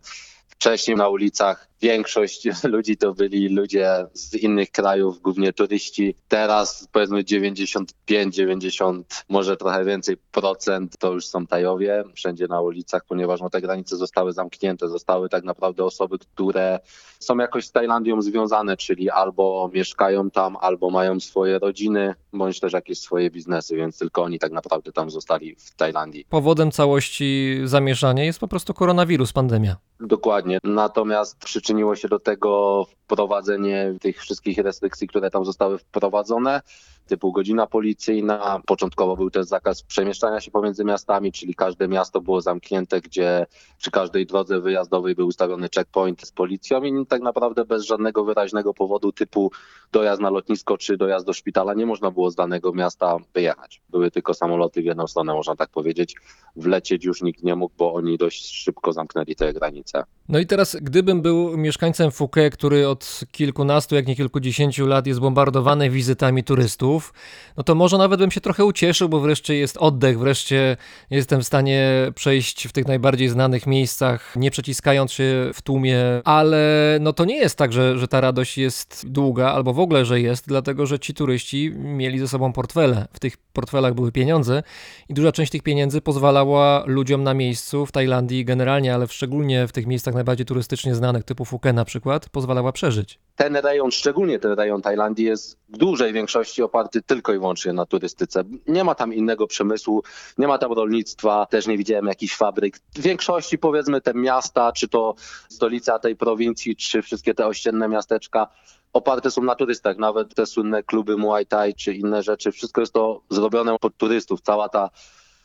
[0.59, 6.15] Wcześniej na ulicach większość ludzi to byli ludzie z innych krajów, głównie turyści.
[6.27, 13.05] Teraz powiedzmy 95, 90, może trochę więcej procent to już są Tajowie wszędzie na ulicach,
[13.07, 14.89] ponieważ no, te granice zostały zamknięte.
[14.89, 16.79] Zostały tak naprawdę osoby, które
[17.19, 22.73] są jakoś z Tajlandią związane, czyli albo mieszkają tam, albo mają swoje rodziny, bądź też
[22.73, 26.25] jakieś swoje biznesy, więc tylko oni tak naprawdę tam zostali w Tajlandii.
[26.29, 29.75] Powodem całości zamieszania jest po prostu koronawirus, pandemia.
[29.99, 30.57] Dokładnie.
[30.63, 36.61] Natomiast przyczyniło się do tego wprowadzenie tych wszystkich restrykcji, które tam zostały wprowadzone,
[37.09, 38.61] typu godzina policyjna.
[38.65, 43.45] Początkowo był też zakaz przemieszczania się pomiędzy miastami, czyli każde miasto było zamknięte, gdzie
[43.77, 48.73] przy każdej drodze wyjazdowej był ustawiony checkpoint z policją i tak naprawdę bez żadnego wyraźnego
[48.73, 49.51] powodu typu
[49.91, 53.81] dojazd na lotnisko czy dojazd do szpitala nie można było z danego miasta wyjechać.
[53.89, 56.15] Były tylko samoloty w jedną stronę, można tak powiedzieć.
[56.55, 60.03] Wlecieć już nikt nie mógł, bo oni dość szybko zamknęli te granice.
[60.29, 65.19] No i teraz, gdybym był mieszkańcem Phuket, który od kilkunastu, jak nie kilkudziesięciu lat jest
[65.19, 67.13] bombardowany wizytami turystów,
[67.57, 70.77] no to może nawet bym się trochę ucieszył, bo wreszcie jest oddech, wreszcie
[71.09, 76.97] jestem w stanie przejść w tych najbardziej znanych miejscach, nie przeciskając się w tłumie, ale
[77.01, 80.21] no to nie jest tak, że, że ta radość jest długa, albo w ogóle, że
[80.21, 83.07] jest, dlatego że ci turyści mieli ze sobą portfele.
[83.13, 84.63] W tych portfelach były pieniądze
[85.09, 89.71] i duża część tych pieniędzy pozwalała ludziom na miejscu w Tajlandii generalnie, ale szczególnie w
[89.71, 93.19] tych miejscach najbardziej turystycznie znanych, typu Phuket na przykład, pozwalała przeżyć.
[93.35, 97.85] Ten rejon, szczególnie ten rejon Tajlandii jest w dużej większości oparty tylko i wyłącznie na
[97.85, 98.43] turystyce.
[98.67, 100.03] Nie ma tam innego przemysłu,
[100.37, 102.79] nie ma tam rolnictwa, też nie widziałem jakichś fabryk.
[102.95, 105.15] W większości powiedzmy te miasta, czy to
[105.49, 108.47] stolica tej prowincji, czy wszystkie te ościenne miasteczka,
[108.93, 109.97] oparte są na turystach.
[109.97, 114.41] Nawet te słynne kluby Muay Thai, czy inne rzeczy, wszystko jest to zrobione pod turystów.
[114.41, 114.89] Cała ta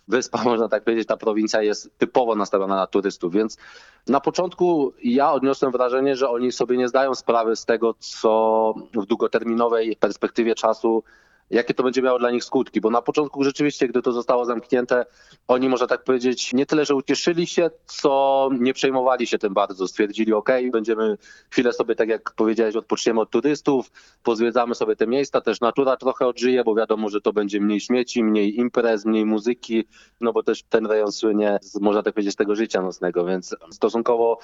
[0.09, 3.59] wyspa, można tak powiedzieć, ta prowincja jest typowo nastawiona na turystów, więc
[4.07, 9.07] na początku ja odniosłem wrażenie, że oni sobie nie zdają sprawy z tego, co w
[9.07, 11.03] długoterminowej perspektywie czasu
[11.51, 15.07] jakie to będzie miało dla nich skutki, bo na początku rzeczywiście, gdy to zostało zamknięte,
[15.49, 19.89] oni, można tak powiedzieć, nie tyle, że ucieszyli się, co nie przejmowali się tym bardzo.
[19.89, 21.17] Stwierdzili, ok, będziemy
[21.51, 23.91] chwilę sobie, tak jak powiedziałeś, odpoczniemy od turystów,
[24.23, 28.25] pozwiedzamy sobie te miejsca, też natura trochę odżyje, bo wiadomo, że to będzie mniej śmieci,
[28.25, 29.85] mniej imprez, mniej muzyki,
[30.21, 34.39] no bo też ten rejon słynie, z, można tak powiedzieć, tego życia nocnego, więc stosunkowo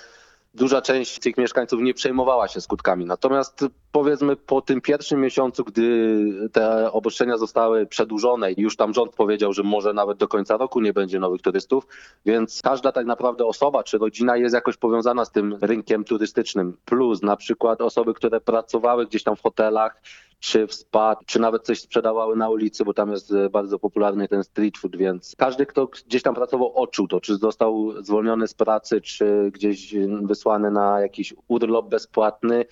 [0.55, 3.05] duża część tych mieszkańców nie przejmowała się skutkami.
[3.05, 9.13] Natomiast powiedzmy po tym pierwszym miesiącu, gdy te obostrzenia zostały przedłużone i już tam rząd
[9.15, 11.87] powiedział, że może nawet do końca roku nie będzie nowych turystów,
[12.27, 16.77] więc każda tak naprawdę osoba czy rodzina jest jakoś powiązana z tym rynkiem turystycznym.
[16.85, 20.03] Plus na przykład osoby, które pracowały gdzieś tam w hotelach,
[20.41, 24.29] czy w spa, czy nawet coś sprzedawały na ulicy, bo tam jest e, bardzo popularny
[24.29, 28.55] ten street food, więc każdy, kto gdzieś tam pracował, odczuł to, czy został zwolniony z
[28.55, 32.65] pracy, czy gdzieś wysłany na jakiś urlop bezpłatny,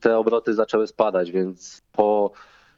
[0.00, 2.32] te obroty zaczęły spadać, więc po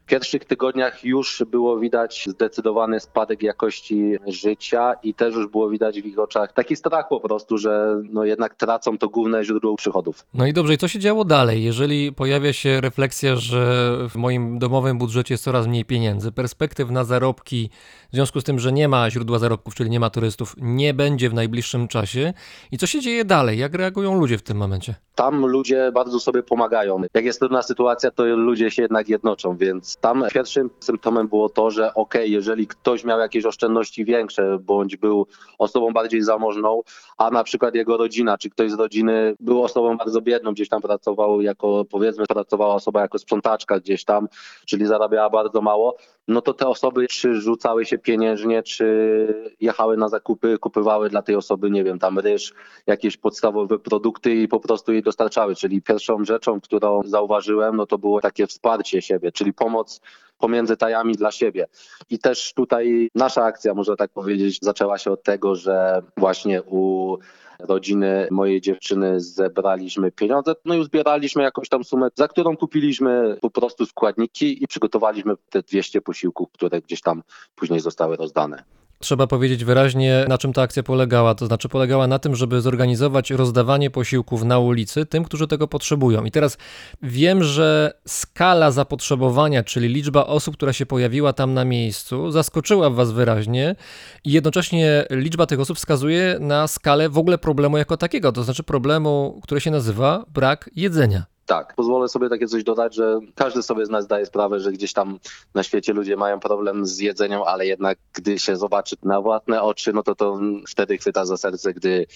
[0.07, 6.07] pierwszych tygodniach już było widać zdecydowany spadek jakości życia i też już było widać w
[6.07, 10.27] ich oczach taki strach po prostu, że no jednak tracą to główne źródło przychodów.
[10.35, 11.65] No i dobrze, i co się działo dalej?
[11.65, 17.05] Jeżeli pojawia się refleksja, że w moim domowym budżecie jest coraz mniej pieniędzy, perspektyw na
[17.05, 17.71] zarobki,
[18.13, 21.31] w związku z tym, że nie ma źródła zarobków, czyli nie ma turystów, nie będzie
[21.31, 22.33] w najbliższym czasie.
[22.73, 23.59] I co się dzieje dalej?
[23.59, 24.95] Jak reagują ludzie w tym momencie?
[25.15, 27.03] Tam ludzie bardzo sobie pomagają.
[27.15, 31.71] Jak jest trudna sytuacja, to ludzie się jednak jednoczą, więc tam pierwszym symptomem było to,
[31.71, 35.27] że ok, jeżeli ktoś miał jakieś oszczędności większe, bądź był
[35.59, 36.81] osobą bardziej zamożną,
[37.19, 40.83] a na przykład jego rodzina, czy ktoś z rodziny był osobą bardzo biedną, gdzieś tam
[40.83, 44.29] pracował jako, powiedzmy, pracowała osoba jako sprzątaczka gdzieś tam,
[44.67, 45.97] czyli zarabiała bardzo mało,
[46.29, 51.37] no to te osoby czy rzucały się pieniężnie, czy jechały na zakupy, kupywały dla tej
[51.37, 52.55] osoby, nie wiem, tam ryż,
[52.87, 55.55] jakieś podstawowe produkty i po prostu jej dostarczały.
[55.55, 60.01] Czyli pierwszą rzeczą, którą zauważyłem, no to było takie wsparcie siebie, czyli pomoc
[60.43, 61.67] pomiędzy tajami dla siebie.
[62.11, 67.17] I też tutaj nasza akcja, można tak powiedzieć, zaczęła się od tego, że właśnie u
[67.59, 73.51] rodziny mojej dziewczyny zebraliśmy pieniądze, no i uzbieraliśmy jakąś tam sumę, za którą kupiliśmy po
[73.51, 77.23] prostu składniki i przygotowaliśmy te 200 posiłków, które gdzieś tam
[77.55, 78.65] później zostały rozdane.
[79.03, 81.35] Trzeba powiedzieć wyraźnie, na czym ta akcja polegała.
[81.35, 86.25] To znaczy, polegała na tym, żeby zorganizować rozdawanie posiłków na ulicy tym, którzy tego potrzebują.
[86.25, 86.59] I teraz
[87.03, 93.13] wiem, że skala zapotrzebowania, czyli liczba osób, która się pojawiła tam na miejscu, zaskoczyła Was
[93.13, 93.77] wyraźnie
[94.25, 98.63] i jednocześnie liczba tych osób wskazuje na skalę w ogóle problemu jako takiego, to znaczy
[98.63, 101.33] problemu, który się nazywa brak jedzenia.
[101.53, 104.93] Tak, pozwolę sobie takie coś dodać, że każdy sobie z nas zdaje sprawę, że gdzieś
[104.93, 105.19] tam
[105.55, 109.93] na świecie ludzie mają problem z jedzeniem, ale jednak gdy się zobaczy na własne oczy,
[109.93, 112.07] no to to wtedy chwyta za serce, gdy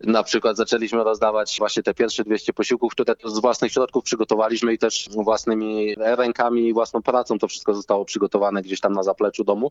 [0.00, 4.78] na przykład zaczęliśmy rozdawać właśnie te pierwsze 200 posiłków, które z własnych środków przygotowaliśmy i
[4.78, 9.70] też własnymi rękami, własną pracą to wszystko zostało przygotowane gdzieś tam na zapleczu domu.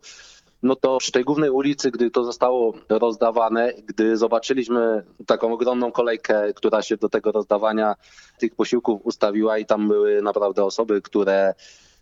[0.64, 6.54] No to przy tej głównej ulicy, gdy to zostało rozdawane, gdy zobaczyliśmy taką ogromną kolejkę,
[6.54, 7.96] która się do tego rozdawania
[8.40, 11.54] tych posiłków ustawiła i tam były naprawdę osoby, które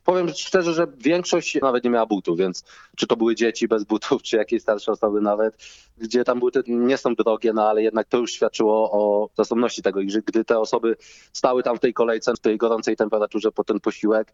[0.06, 2.64] Powiem szczerze, że większość nawet nie miała butów, więc
[2.98, 5.58] czy to były dzieci bez butów, czy jakieś starsze osoby nawet,
[5.98, 10.02] gdzie tam buty nie są drogie, no ale jednak to już świadczyło o zasobności tego,
[10.02, 10.96] i że gdy te osoby
[11.34, 14.34] stały tam w tej kolejce, w tej gorącej temperaturze po ten posiłek,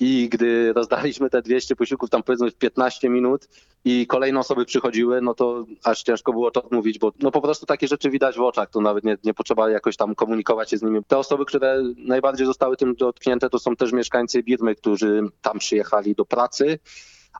[0.00, 3.48] i gdy rozdaliśmy te 200 posiłków tam powiedzmy w 15 minut
[3.84, 7.66] i kolejne osoby przychodziły, no to aż ciężko było to mówić, bo no po prostu
[7.66, 10.82] takie rzeczy widać w oczach, to nawet nie, nie potrzeba jakoś tam komunikować się z
[10.82, 11.04] nimi.
[11.04, 16.14] Te osoby, które najbardziej zostały tym dotknięte, to są też mieszkańcy Birmy, którzy tam przyjechali
[16.14, 16.78] do pracy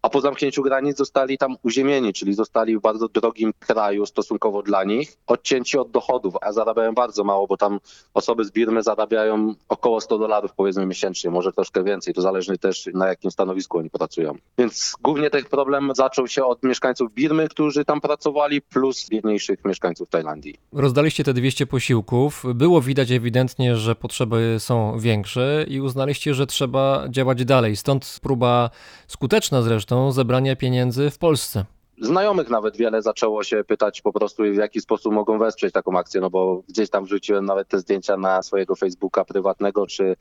[0.03, 4.85] a po zamknięciu granic zostali tam uziemieni, czyli zostali w bardzo drogim kraju stosunkowo dla
[4.85, 7.81] nich, odcięci od dochodów, a zarabiają bardzo mało, bo tam
[8.15, 12.89] osoby z Birmy zarabiają około 100 dolarów powiedzmy miesięcznie, może troszkę więcej, to zależy też
[12.95, 14.35] na jakim stanowisku oni pracują.
[14.59, 20.09] Więc głównie ten problem zaczął się od mieszkańców Birmy, którzy tam pracowali, plus biedniejszych mieszkańców
[20.09, 20.55] Tajlandii.
[20.73, 27.05] Rozdaliście te 200 posiłków, było widać ewidentnie, że potrzeby są większe i uznaliście, że trzeba
[27.09, 27.77] działać dalej.
[27.77, 28.71] Stąd próba
[29.07, 31.65] skuteczna zresztą zebrania pieniędzy w Polsce.
[32.01, 36.21] Znajomych nawet wiele zaczęło się pytać po prostu, w jaki sposób mogą wesprzeć taką akcję,
[36.21, 40.17] no bo gdzieś tam wrzuciłem nawet te zdjęcia na swojego Facebooka prywatnego, czy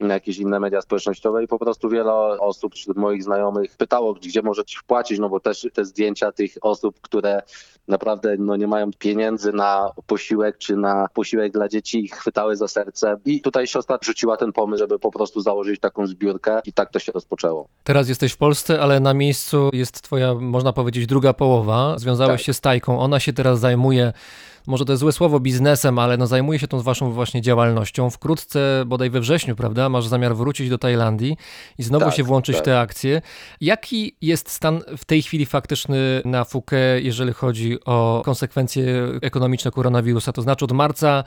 [0.00, 4.42] na jakieś inne media społecznościowe i po prostu wiele osób wśród moich znajomych pytało, gdzie
[4.42, 7.42] możecie wpłacić, no bo też te zdjęcia tych osób, które
[7.88, 12.68] naprawdę no, nie mają pieniędzy na posiłek czy na posiłek dla dzieci, ich chwytały za
[12.68, 13.16] serce.
[13.24, 16.98] I tutaj siostra rzuciła ten pomysł, żeby po prostu założyć taką zbiórkę i tak to
[16.98, 17.68] się rozpoczęło.
[17.84, 21.98] Teraz jesteś w Polsce, ale na miejscu jest twoja, można powiedzieć, druga połowa.
[21.98, 22.46] Związałeś Tak.
[22.46, 24.12] się z Tajką, ona się teraz zajmuje
[24.66, 28.10] może to jest złe słowo biznesem, ale no zajmuje się tą waszą właśnie działalnością.
[28.10, 31.36] Wkrótce, bodaj we wrześniu, prawda, masz zamiar wrócić do Tajlandii
[31.78, 32.64] i znowu Tak, się włączyć w tak.
[32.64, 33.22] te akcje.
[33.60, 38.84] Jaki jest stan w tej chwili faktyczny na Fuke, jeżeli chodzi o konsekwencje
[39.22, 40.32] ekonomiczne koronawirusa?
[40.32, 41.24] To znaczy od marca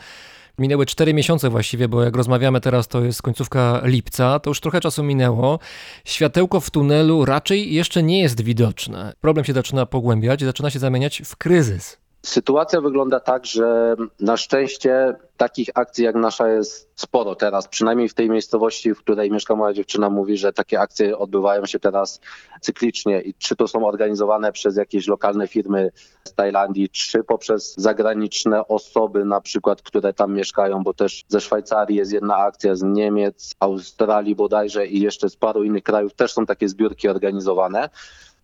[0.60, 4.82] Minęły 4 miesiące właściwie, bo jak rozmawiamy teraz, to jest końcówka lipca, to już trochę
[4.82, 5.60] czasu minęło.
[6.06, 9.14] Światełko w tunelu raczej jeszcze nie jest widoczne.
[9.22, 12.07] Problem się zaczyna pogłębiać, zaczyna się zamieniać w kryzys.
[12.28, 18.14] Sytuacja wygląda tak, że na szczęście takich akcji jak nasza jest sporo teraz, przynajmniej w
[18.14, 22.20] tej miejscowości, w której mieszka moja dziewczyna, mówi, że takie akcje odbywają się teraz
[22.62, 25.92] cyklicznie i czy to są organizowane przez jakieś lokalne firmy
[26.24, 31.98] z Tajlandii, czy poprzez zagraniczne osoby na przykład, które tam mieszkają, bo też ze Szwajcarii
[31.98, 36.46] jest jedna akcja, z Niemiec, Australii bodajże i jeszcze z paru innych krajów też są
[36.46, 37.90] takie zbiórki organizowane.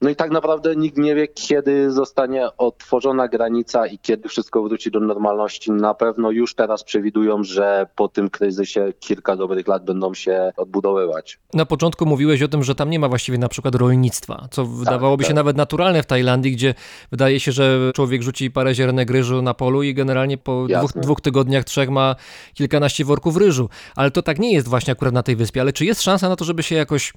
[0.04, 4.92] No i tak naprawdę nikt nie wie, kiedy zostanie otworzona granica i kiedy wszystko wróci
[4.92, 5.72] do normalności.
[5.72, 11.40] Na pewno już teraz przewidują, że po tym kryzysie kilka dobrych lat będą się odbudowywać.
[11.54, 15.24] Na początku mówiłeś o tym, że tam nie ma właściwie na przykład rolnictwa, co wydawałoby
[15.24, 15.36] się tak.
[15.36, 16.74] nawet naturalne w Tajlandii, gdzie
[17.12, 21.22] wydaje się, że człowiek rzuci parę ziarenek ryżu na polu i generalnie po dwóch, dwóch
[21.22, 22.16] tygodniach, trzech ma
[22.54, 23.70] kilkanaście worków ryżu.
[23.96, 25.62] Ale to tak nie jest właśnie akurat na tej wyspie.
[25.62, 27.14] Ale czy jest szansa na to, żeby się jakoś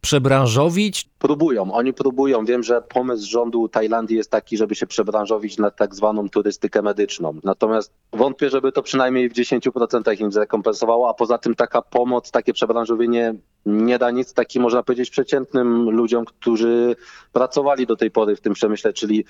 [0.00, 1.08] przebranżowić?
[1.18, 2.44] Próbują, oni próbują.
[2.44, 7.38] Wiem, że pomysł rządu Tajlandii jest taki, żeby się przebranżowić na tak zwaną turystykę medyczną.
[7.44, 12.52] Natomiast wątpię, żeby to przynajmniej w 10% im zrekompensowało, a poza tym taka pomoc, takie
[12.52, 13.34] przebranżowienie
[13.66, 16.96] nie da nic takim, można powiedzieć, przeciętnym ludziom, którzy
[17.32, 19.24] pracowali do tej pory w tym przemyśle, czyli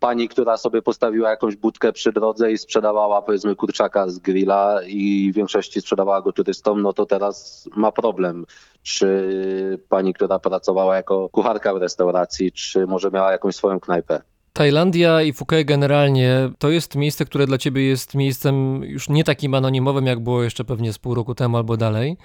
[0.00, 5.30] pani, która sobie postawiła jakąś budkę przy drodze i sprzedawała powiedzmy kurczaka z grilla i
[5.32, 8.46] w większości sprzedawała go turystom, no to teraz ma problem.
[8.82, 14.20] Czy pani, która pracowała jako kucharka w restauracji, czy może miała jakąś swoją knajpę?
[14.52, 19.54] Tajlandia i Phuket generalnie to jest miejsce, które dla ciebie jest miejscem już nie takim
[19.54, 22.16] anonimowym, jak było jeszcze pewnie z pół roku temu albo dalej.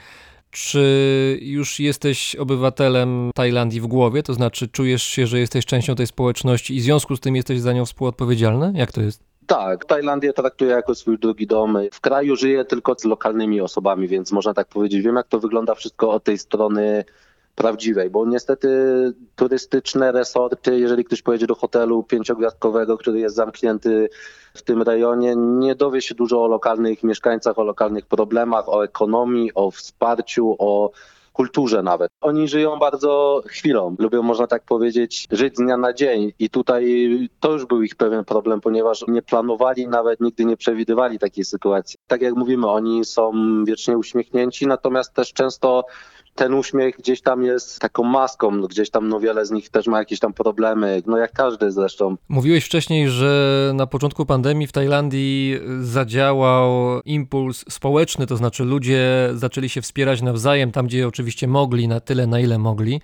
[0.54, 4.24] Czy już jesteś obywatelem Tajlandii w głowie?
[4.24, 7.60] To znaczy, czujesz się, że jesteś częścią tej społeczności i w związku z tym jesteś
[7.60, 8.74] za nią współodpowiedzialny?
[8.76, 9.24] Jak to jest?
[9.48, 11.78] Tak, Tajlandię traktuję jako swój drugi dom.
[11.92, 15.76] W kraju żyję tylko z lokalnymi osobami, więc można tak powiedzieć, wiem jak to wygląda
[15.76, 17.06] wszystko od tej strony
[17.56, 18.70] prawdziwej, bo niestety
[19.36, 24.10] turystyczne resorty, jeżeli ktoś pojedzie do hotelu pięciogwiazdkowego, który jest zamknięty
[24.54, 29.52] w tym rejonie, nie dowie się dużo o lokalnych mieszkańcach, o lokalnych problemach, o ekonomii,
[29.54, 30.92] o wsparciu, o
[31.34, 32.12] kulturze nawet.
[32.22, 37.10] Oni żyją bardzo chwilą, lubią, można tak powiedzieć, żyć z dnia na dzień i tutaj
[37.40, 42.00] to już był ich pewien problem, ponieważ nie planowali, nawet nigdy nie przewidywali takiej sytuacji.
[42.08, 43.34] Tak jak mówimy, oni są
[43.66, 45.86] wiecznie uśmiechnięci, natomiast też często
[46.36, 49.88] ten uśmiech gdzieś tam jest taką maską, no gdzieś tam no wiele z nich też
[49.88, 52.18] ma jakieś tam problemy, no jak każdy zresztą.
[52.30, 59.70] Mówiłeś wcześniej, że na początku pandemii w Tajlandii zadziałał impuls społeczny, to znaczy ludzie zaczęli
[59.70, 63.02] się wspierać nawzajem, tam gdzie oczywiście mogli, na tyle na ile mogli.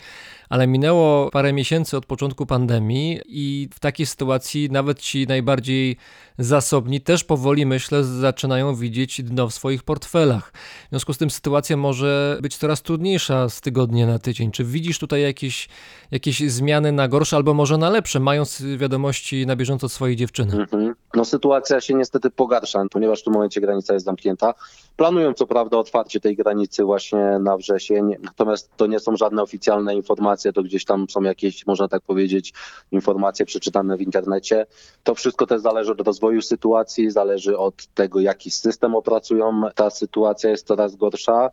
[0.49, 5.97] Ale minęło parę miesięcy od początku pandemii, i w takiej sytuacji nawet ci najbardziej
[6.37, 10.51] zasobni też powoli, myślę, zaczynają widzieć dno w swoich portfelach.
[10.85, 14.51] W związku z tym sytuacja może być coraz trudniejsza z tygodnia na tydzień.
[14.51, 15.69] Czy widzisz tutaj jakieś,
[16.11, 20.61] jakieś zmiany na gorsze albo może na lepsze, mając wiadomości na bieżąco od swojej dziewczyny?
[20.61, 20.95] Mhm.
[21.15, 24.53] No sytuacja się niestety pogarsza, ponieważ w tym momencie granica jest zamknięta.
[24.97, 29.95] Planują co prawda otwarcie tej granicy właśnie na wrzesień, natomiast to nie są żadne oficjalne
[29.95, 32.53] informacje, to gdzieś tam są jakieś, można tak powiedzieć,
[32.91, 34.65] informacje przeczytane w internecie.
[35.03, 39.61] To wszystko też zależy od rozwoju sytuacji, zależy od tego, jaki system opracują.
[39.75, 41.49] Ta sytuacja jest coraz gorsza.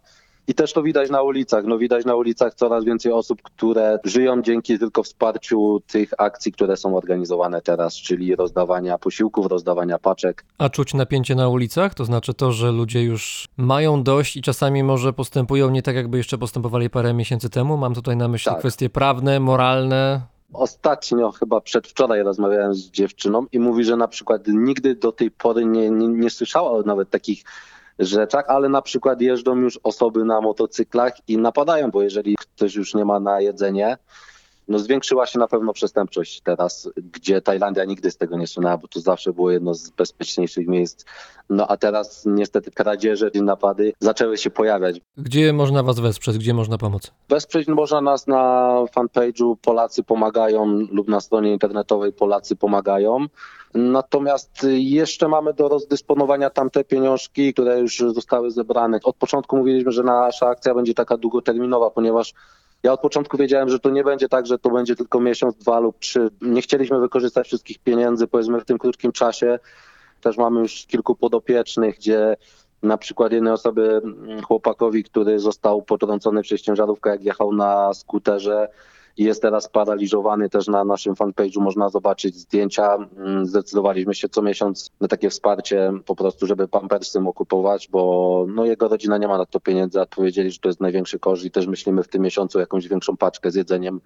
[0.48, 1.64] I też to widać na ulicach.
[1.64, 6.76] No widać na ulicach coraz więcej osób, które żyją dzięki tylko wsparciu tych akcji, które
[6.76, 10.44] są organizowane teraz, czyli rozdawania posiłków, rozdawania paczek.
[10.58, 11.94] A czuć napięcie na ulicach?
[11.94, 16.16] To znaczy to, że ludzie już mają dość i czasami może postępują nie tak, jakby
[16.16, 17.76] jeszcze postępowali parę miesięcy temu.
[17.76, 18.58] Mam tutaj na myśli Tak.
[18.58, 20.20] kwestie prawne, moralne.
[20.52, 25.64] Ostatnio, chyba przedwczoraj rozmawiałem z dziewczyną i mówi, że na przykład nigdy do tej pory
[25.64, 27.44] nie, nie, nie słyszała nawet takich
[27.98, 32.94] rzeczach, ale na przykład jeżdżą już osoby na motocyklach i napadają, bo jeżeli ktoś już
[32.94, 33.98] nie ma na jedzenie,
[34.68, 38.88] no zwiększyła się na pewno przestępczość teraz, gdzie Tajlandia nigdy z tego nie słynęła, bo
[38.88, 41.04] to zawsze było jedno z bezpieczniejszych miejsc.
[41.50, 45.00] No a teraz niestety kradzieże i napady zaczęły się pojawiać.
[45.16, 46.38] Gdzie można was wesprzeć?
[46.38, 47.10] Gdzie można pomóc?
[47.28, 53.26] Wesprzeć można nas na fanpage'u Polacy Pomagają lub na stronie internetowej Polacy Pomagają.
[53.74, 58.98] Natomiast jeszcze mamy do rozdysponowania tamte pieniążki, które już zostały zebrane.
[59.04, 62.34] Od początku mówiliśmy, że nasza akcja będzie taka długoterminowa, ponieważ
[62.86, 65.80] ja od początku wiedziałem, że to nie będzie tak, że to będzie tylko miesiąc, dwa
[65.80, 66.28] lub trzy.
[66.40, 69.58] Nie chcieliśmy wykorzystać wszystkich pieniędzy, powiedzmy, w tym krótkim czasie.
[70.20, 72.36] Też mamy już kilku podopiecznych, gdzie
[72.82, 78.68] na przykład jednej osoby, mm, chłopakowi, który został potrącony przez ciężarówkę, jak jechał na skuterze
[79.16, 82.94] i jest teraz paraliżowany też na naszym fanpage'u można zobaczyć zdjęcia.
[83.16, 88.44] Mm, Zdecydowaliśmy się co miesiąc na takie wsparcie po prostu, żeby pampersy mu kupować, bo
[88.48, 91.44] no, jego rodzina nie ma na to pieniędzy, a powiedzieli, że to jest największy koszt
[91.44, 94.00] i też myślimy w tym miesiącu jakąś większą paczkę z jedzeniem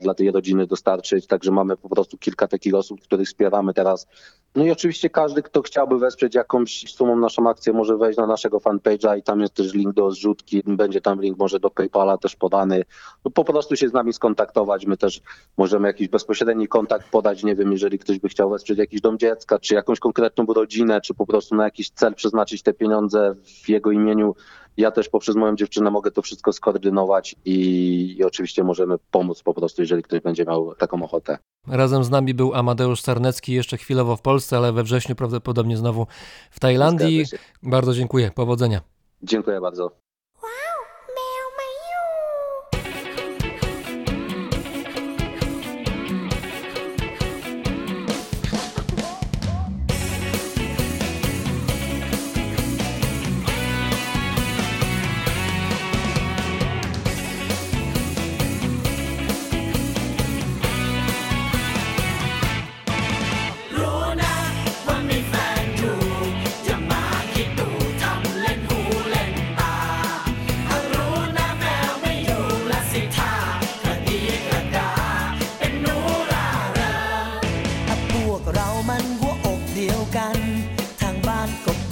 [0.00, 1.26] dla tej rodziny dostarczyć.
[1.26, 4.06] Także mamy po prostu kilka takich osób, których wspieramy teraz.
[4.54, 8.58] No i oczywiście każdy, kto chciałby wesprzeć jakąś sumą naszą akcję, może wejść na naszego
[8.58, 10.62] fanpage'a i tam jest też link do zrzutki.
[10.66, 12.82] Będzie tam link może do PayPala też podany.
[13.24, 14.86] No po prostu się z nami skontaktować.
[14.86, 15.20] My też
[15.56, 17.44] możemy jakiś bezpośredni kontakt podać.
[17.44, 21.14] Nie wiem, jeżeli ktoś by chciał wesprzeć jakiś dom dziecka, czy jakąś konkretną rodzinę, czy
[21.14, 24.34] po prostu na jakiś cel przeznaczyć te pieniądze w jego imieniu.
[24.76, 29.54] Ja też poprzez moją dziewczynę mogę to wszystko skoordynować i, i oczywiście możemy pomóc po
[29.54, 31.38] prostu, jeżeli ktoś będzie miał taką ochotę.
[31.68, 36.06] Razem z nami był Amadeusz Sarnecki, jeszcze chwilowo w Polsce, ale we wrześniu prawdopodobnie znowu
[36.50, 37.24] w Tajlandii.
[37.62, 38.30] Bardzo dziękuję.
[38.30, 38.80] Powodzenia.
[39.22, 40.03] Dziękuję bardzo.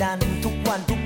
[0.02, 1.01] ดันทุกวันทุก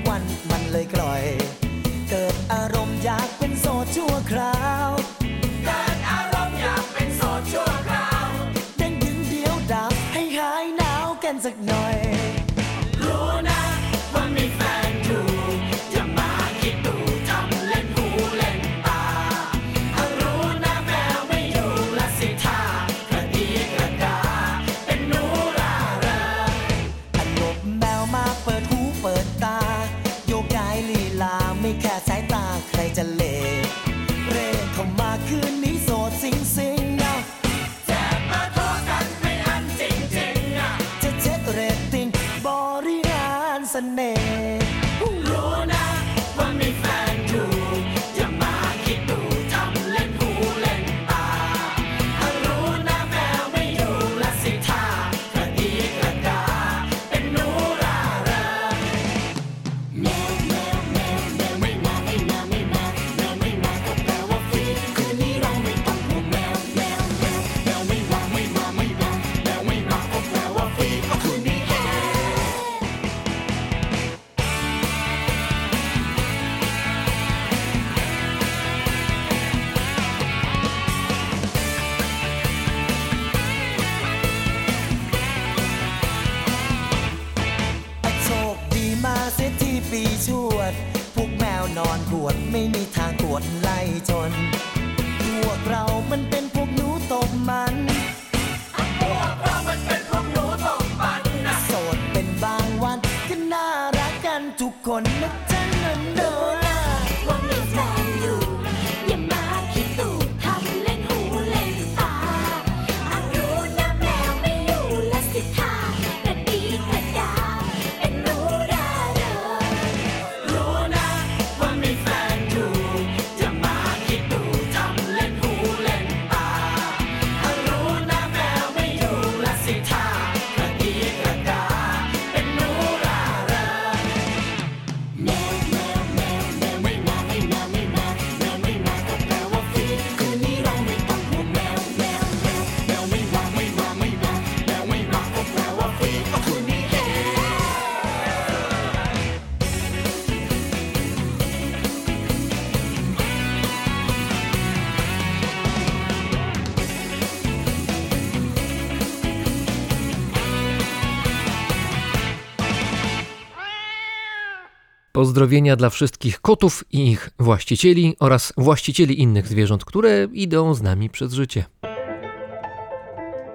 [165.17, 171.09] Pozdrowienia dla wszystkich kotów i ich właścicieli oraz właścicieli innych zwierząt, które idą z nami
[171.09, 171.65] przez życie.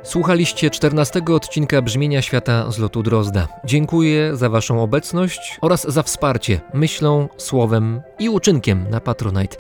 [0.03, 3.49] Słuchaliście 14 odcinka Brzmienia Świata z lotu Drozda.
[3.65, 9.57] Dziękuję za Waszą obecność oraz za wsparcie myślą, słowem i uczynkiem na Patronite.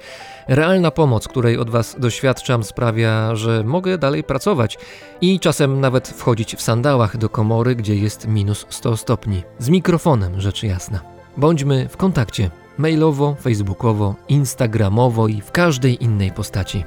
[0.48, 4.78] Realna pomoc, której od Was doświadczam, sprawia, że mogę dalej pracować
[5.20, 9.42] i czasem nawet wchodzić w sandałach do komory, gdzie jest minus 100 stopni.
[9.58, 11.11] Z mikrofonem, rzecz jasna.
[11.36, 16.84] Bądźmy w kontakcie mailowo, facebookowo, instagramowo i w każdej innej postaci.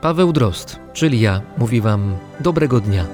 [0.00, 3.04] Paweł Drost, czyli ja, mówi Wam dobrego dnia.